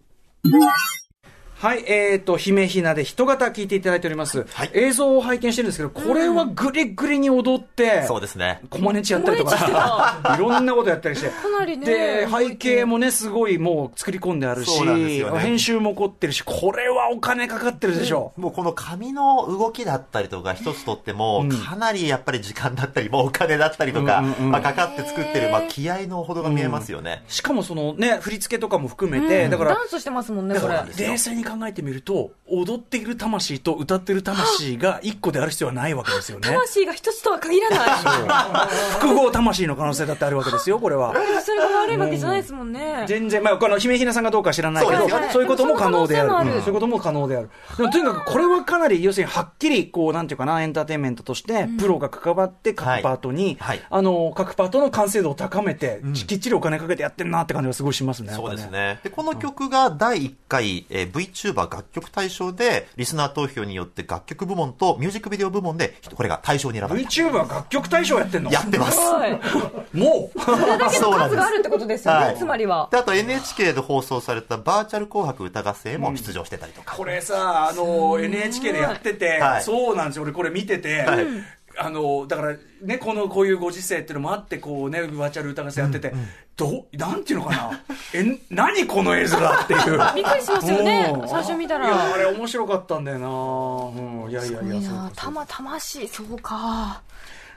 [1.61, 4.47] はい、えっ、ー、と、姫ひなで人型聞いていただいております。
[4.49, 8.61] はい、映像を拝見してるんですけど、これはぐりぐりに踊って、そうですね。
[8.71, 11.31] コマネチやったりとか、いろんなことやったりして。
[11.31, 11.85] かなりね。
[11.85, 18.41] で、背景もね、すごいもう作り込んであるし、ね、編集も凝ってるし、これはお金かかってるでしょう。
[18.41, 27.25] もうこの紙の動きだったりとか、一つとっても、かなりやっぱり時間だったり、もうお金だったりとか、まあ、かかって作ってる、まあ、気合のほどが見えますよね。
[27.27, 30.85] しかもそのね、振り付けとかも含めて、だから、ダンスしてますもんね、これ。
[30.97, 36.49] 冷静に考えてみると、踊っている魂と歌ってる魂が一個である必要はないわけですよね。
[36.49, 37.79] 魂が一つとは限らない。
[39.01, 41.15] 複合魂の可能性だってあるわけですよ、これは。
[41.45, 43.05] それが悪いわけじゃないですもんね。
[43.07, 46.31] 全然、まあ、この姫ひなさんがどうか知らないけど、そう,、いうことも可能である。
[46.31, 47.51] そういうことも可能である。
[47.77, 58.33] でもとにかくこれはかなり、要するにはっきり、こう、なんていうかな、エンターテインメントとして、プロが関わって各パートに、はい、あの、各パートの完成度を高めて、うん、きっちりお金かけてやってるなって感じがすごいしますね。
[58.33, 59.01] そうですね。
[59.03, 67.09] で、この曲が第1回、えー、VTuber 楽曲大賞で、リスナー投票によって楽曲部門とミュージックビデオ部門で、これが対象に選ばれた。
[67.09, 68.51] VTuber 楽曲大賞やってんの？
[68.51, 68.99] やってます。
[69.93, 70.41] もう？
[70.41, 72.89] それだけの数があるってことですよね、はい、つまりは。
[72.91, 76.93] で、あと NHK で放送されたバーチャル紅白歌合戦も出場してたりとか。
[76.93, 81.27] うん、これさ、あの、NHK でやってて、はい、そうなんですよ、俺これ見てて、はい
[81.79, 87.81] あのだからねこのこういうご時世っていうのもあってこうねバーチャル歌合戦やってて、うんうん、どなんていうのかな？
[88.15, 89.99] え何この絵面っていう。
[90.15, 91.15] びっくりしますよね。
[91.27, 91.87] 最初見たら。
[91.87, 93.29] いやあれ面白かったんだよな、
[94.03, 95.13] うん、いやいやいやそう。
[95.15, 96.09] たまたましい。
[96.09, 97.01] そうか。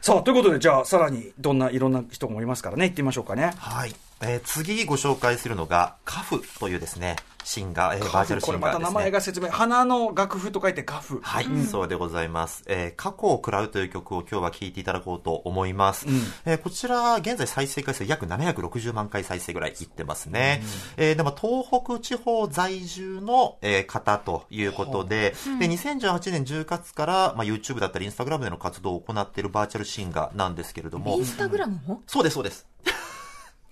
[0.01, 2.86] さあということでじゃあさらにどんないろんな人もいますからね。
[2.86, 3.53] 行ってみましょうかね。
[3.57, 8.84] はいえー次ご紹介するのが、カフというですね、シンガー、えーバーチャルシこれンガーですね。
[8.84, 12.63] また名前が説明花の楽譜と書いてガフはい、そうでございます。
[12.67, 16.05] えー過去を食らうという曲を今日は聴いていただこうと思います。
[16.45, 20.61] えーこちら、現在再生回数約760万回再生ぐらいいってますね。
[20.97, 32.01] えーでも東北地方在住の、えー方ということで、で、2018年10月から、まあ、YouTube だったり Instagram での活動を行っているバーチャルシンガーなんですけれどもイン、スタグラムも？
[32.07, 32.67] そうです、そうです。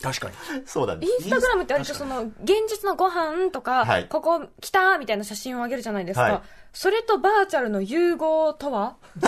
[0.02, 0.36] 確かに。
[0.66, 1.14] そうなんです。
[1.14, 4.08] インスタグラムって割とその、現実のご飯とか、はい。
[4.08, 6.22] ここ来たみたいな写真をあげるじゃないですか。
[6.24, 6.42] はい。
[6.72, 8.96] それとバーチャルの融合とは？
[9.18, 9.28] ど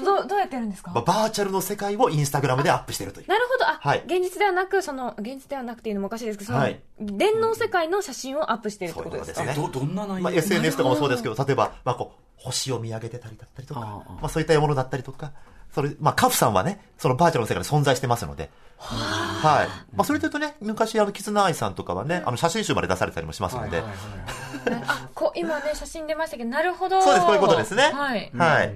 [0.00, 0.92] どどどうやってやるんですか？
[0.92, 3.28] まあバーチャルの世界をインスタグラムでアップしているという。
[3.28, 3.66] なるほど。
[3.68, 4.02] あ、はい。
[4.06, 9.34] 現実ではなく、その、現実ではなくていうのもおかしいですけど、その、はい電脳世界の写真をアップしているってことですか？
[9.34, 9.86] そういうことですね。
[9.86, 15.32] どどんな内容、まあ、SNS とかもそうですけど、例えば、まあ、こう、星を見上げてたりだったりとか、ああまあ、そういったものだったりとか、
[15.72, 19.96] それ、まあ、カフさんはね、そのバーチャルの世界に存在してますので、はい。
[19.96, 27.00] まあ、それというとね、昔、あの、キツナアイさんとかはね、あの、写真集まで出されたりもしますので、はいはいはい あ、こう、今ね、写真出ましたけど、なるほど。
[27.02, 28.30] そうですこういうことですねはい。
[28.36, 28.74] はい。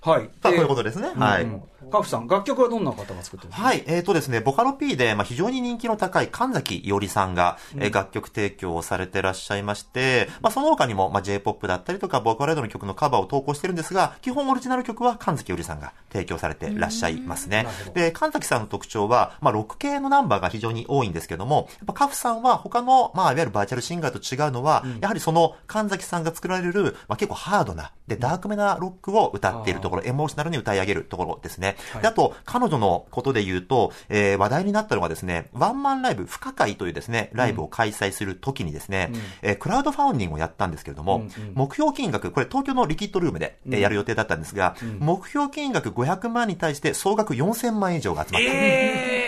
[0.00, 0.22] はい。
[0.42, 1.10] まあ、こういうことですね。
[1.14, 1.46] はい。
[1.82, 1.90] うん。
[1.90, 3.62] カフさん、楽曲はどんな方が作ってるんですか？
[3.68, 17.66] はい、えーとですね、ボカロ P で、まあ、非常に人気の高い神崎伊織さんが、えー楽曲提供をされてらっしゃいまして、まあ、その他にも、まあ、J-POP だったりとか、ボカロイドの曲のカバーを投稿してるんですが、基本オリジナル曲は神崎伊織さんが提供されてらっしゃいますね。
[17.94, 31.67] で、神崎さんの特徴は、まあ、ロック系のナンバーが非常に多いんですけども、やっぱカフさんは他の、まあ、いわゆるバーチャルシンガーと違うのは、やはりその神崎さんが作られる、まあ、結構ハードな、で、ダークめなロックを歌っているところ、エモーショナルに歌い上げるところですね。
[32.00, 39.10] であと、彼女のことで言うと、えー話題になったのがですね、ワンマンライブ、不可解というですね、ライブを開催するときにですね、
[39.42, 48.48] えークラウドファウンディングをやったんですけれども、目標金額、これ東京のリキッドルームで、えーやる予定だったんですが、目標金額500万に対して総額4000万円以上が集まった。
[48.50, 49.24] え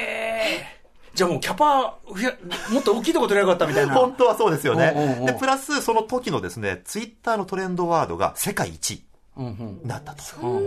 [0.76, 1.16] ー。
[1.16, 1.98] じゃあもうキャパ
[2.72, 3.94] もっと大きいとこ取れなかったみたいな。
[3.94, 4.92] 本当はそうですよね。
[4.94, 5.26] おうおうおう。
[5.26, 9.02] で、プラスその時のですね、ツイッターのトレンドワードが世界一。
[9.40, 10.20] うんうんなったと。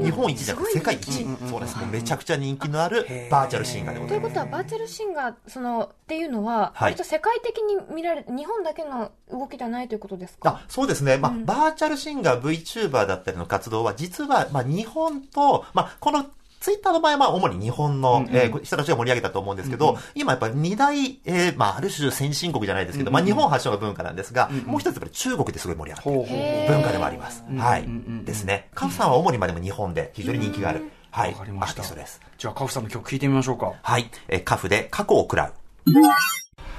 [0.04, 1.24] 日本一じゃなくて世界一。
[1.50, 1.78] そうです。
[1.92, 4.34] めちゃくちゃ人気のあるバーチャルシンガーでございます。
[4.34, 10.50] ということは、バーチャルシンガー、その、っていうのは、はい割と世界的に見られ、日本だけの動きではないということですか？
[10.50, 16.26] あそうですね、まあバーチャルシンガー、VTuber だったりの活動は、実は、まあ、日本と、まあ、この
[16.64, 27.44] ツイッターの場合は、まあ、主に日本の、えー人たちが盛り上げたと思うんですけど、今やっぱり二大、えーまあ、ある種先進国じゃないですけど、まあ、日本発祥の文化なんですが、もう一つやっぱり中国ですごい盛り上がっている文化でもあります。
[27.58, 27.86] はい。
[28.24, 28.70] ですね。
[28.76, 32.22] カフさんは主にまあでも日本で非常に人気がある、はい、アーわかりましたティストです。
[32.38, 33.74] じゃあカフさんの曲聴いてみましょうか。
[33.82, 34.10] はい。
[34.30, 35.54] えーカフで過去を食らう。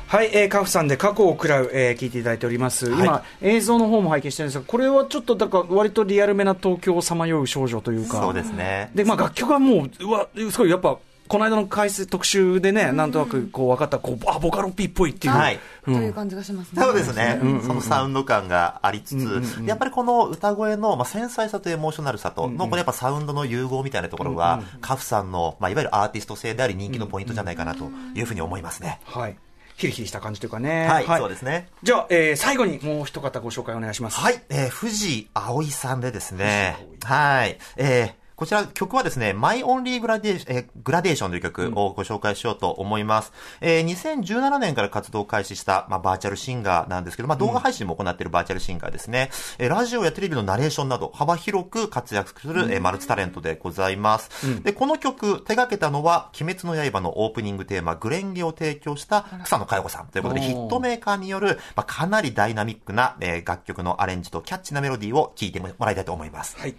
[0.07, 2.91] はい、えー、カフさんで過去を食らう、えー聞いていただいております。
[2.91, 8.21] 今、映像の方も拝見してるんですが、これはちょっと、だから割とリアルめな東京をさまよう少女というか。
[8.21, 8.91] そうですね。
[8.95, 15.33] で、まあ楽曲はもう、うわ、すごいやっぱ、この間の解説特集でね、なんとなくこう分かった、こう、あ、ボカロ P っぽいっていう。
[15.33, 15.59] はい。
[15.85, 16.83] という感じがしますね。
[16.83, 29.01] そうですね、そのサウンド感がありつつ、やっぱりこの歌声の、まあ、繊細さとエモーショナルさと、のこのやっぱサウンドの融合みたいなところは、カフさんの、まあ、いわゆるアーティスト性であり人気のポイントじゃないかなというふうに思いますね。
[29.07, 29.37] はい。
[29.77, 30.87] ヒリヒリした感じというかね。
[30.87, 31.69] はい、そうですね。
[31.83, 34.21] じゃあ、えー最後にもう一方ご紹介お願いします。
[34.21, 43.33] はい、えー、藤葵さんでですね、はい、えーこちら曲はですね、マイオンリーグラデーション、えーグラデーションという曲をご紹介しようと思います。
[43.61, 49.31] えー2017年から活動を開始した、まあ、バーチャルシンガーなんですけど、まあ、動画配信も行っているバーチャルシンガーですね。
[49.59, 54.31] えーラジオやテレビのナレーションなど幅広く活躍する、えーマルチタレントでございます。
[54.65, 66.57] で、この曲、手掛けたのは、鬼滅の刃のオープニングテーマ、グレンゲを提供した草野佳代子さんということで、ヒットメーカーによる、まあ、かなりダイナミックな、えー楽曲のアレンジとキャッチなメロディーを聴いてもらいたいと思います。
[66.59, 66.75] はい。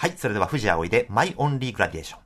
[0.00, 2.20] はい、それでは富士葵で、 My Only Gradation。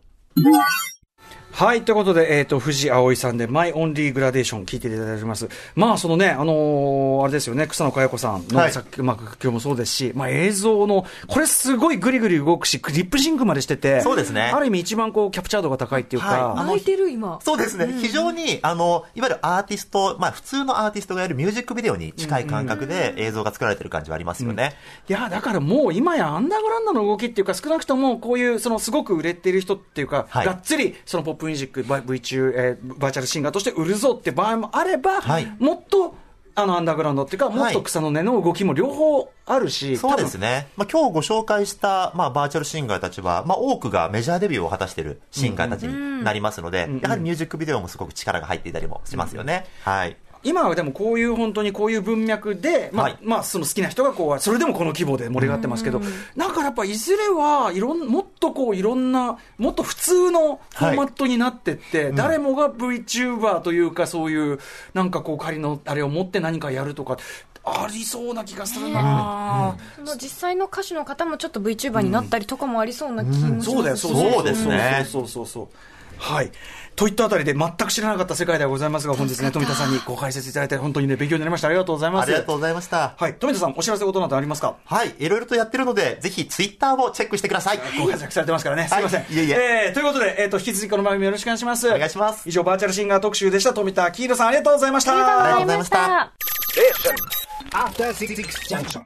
[1.54, 1.82] はい。
[1.82, 5.48] ということで、えっ、と、富士葵さんで、 My Only Gradation 聞いていただいております。
[5.76, 17.38] まあ、そのね、あのーあれですよね、草野佳代子さんの、はいさっき、まあ、もそうですし、まあ、映像の、これすごいグリグリ動くし、リップシンクまでしてて、そうですねある意味一番こう、キャプチャー度が高いっていうか、はい開いてる今。
[17.40, 24.74] そうですね、非常に、あの、いわゆるアーティスト、まあ普通のアーティストがやるミュージックビデオに近い感覚で映像が作られてる感じはありますよね。
[25.08, 35.56] いや、だからもう今やアンダーグラウンドの動きっていうか、少なくともこういう、そのすごく売れてる人っていうか、はいがっつり、そのポップミュージック、バ V 中、えーバーチャルシンガーとして売るぞって場合もあれば、はい。
[35.58, 36.16] もっと、
[36.56, 40.68] あの、アンダーグラウンドっていうか、もっと草の根の動きも両方あるし、そうですね。
[40.76, 49.66] まあ今日ご紹介した、まあバーチャルシンガーたちは、まあ多くがメジャーデビューを果たしているシンガーたちになりますので、やはりミュージックビデオもすごく力が入っていたりもしますよね。
[49.82, 50.16] はい。
[50.44, 53.18] 今はでもこういう本当にこういう文脈で、まあ、はい。
[53.22, 56.00] まあ、その好きな人がこう、それでもこの規模で盛り上がってますけど、
[56.36, 64.58] なんかやっぱいずれはいろん、もっとこういろんな、もっと普通のフォーマットになってって、誰もが VTuber というかそういう、
[64.92, 67.16] なんかこう仮のあれを持って何かやるとか、
[67.64, 75.68] ありそうな気がするな、その実際の歌手の方もちょっと VTuber になったりとかもありそうな気もしますそうだよ、しそうそうですねそうそうそうそう。
[76.18, 76.50] はい。
[76.96, 81.66] といったあたりで全く知らなかった世界ではございますが、本日ね、富田さんにご解説いただいて、本当にね、勉強になりました。
[81.66, 82.26] ありがとうございます。
[82.26, 83.14] ありがとうございました。
[83.18, 83.34] はい。
[83.34, 84.76] 富田さん、お知らせことなどありますか？
[84.84, 85.12] はい。
[85.18, 87.80] いろいろとやってるので、ぜひツイッターをチェックしてください。
[87.98, 88.86] ご活躍されてますからね。
[88.88, 89.22] すいません。
[89.22, 89.54] はいいえいえ
[89.88, 91.88] えーということで、えっ、と、引き続きこの番組よろしくお願いします。
[91.88, 93.74] お願いします以上、バーチャルシンガー特集でした。
[93.74, 95.12] 富田キールさん、ありがとうございました。
[95.12, 96.32] ありがとうございましあ
[96.76, 97.14] りがとうございま
[97.84, 98.04] したた。
[98.04, 98.04] Station.
[98.04, 99.04] After Six Junction.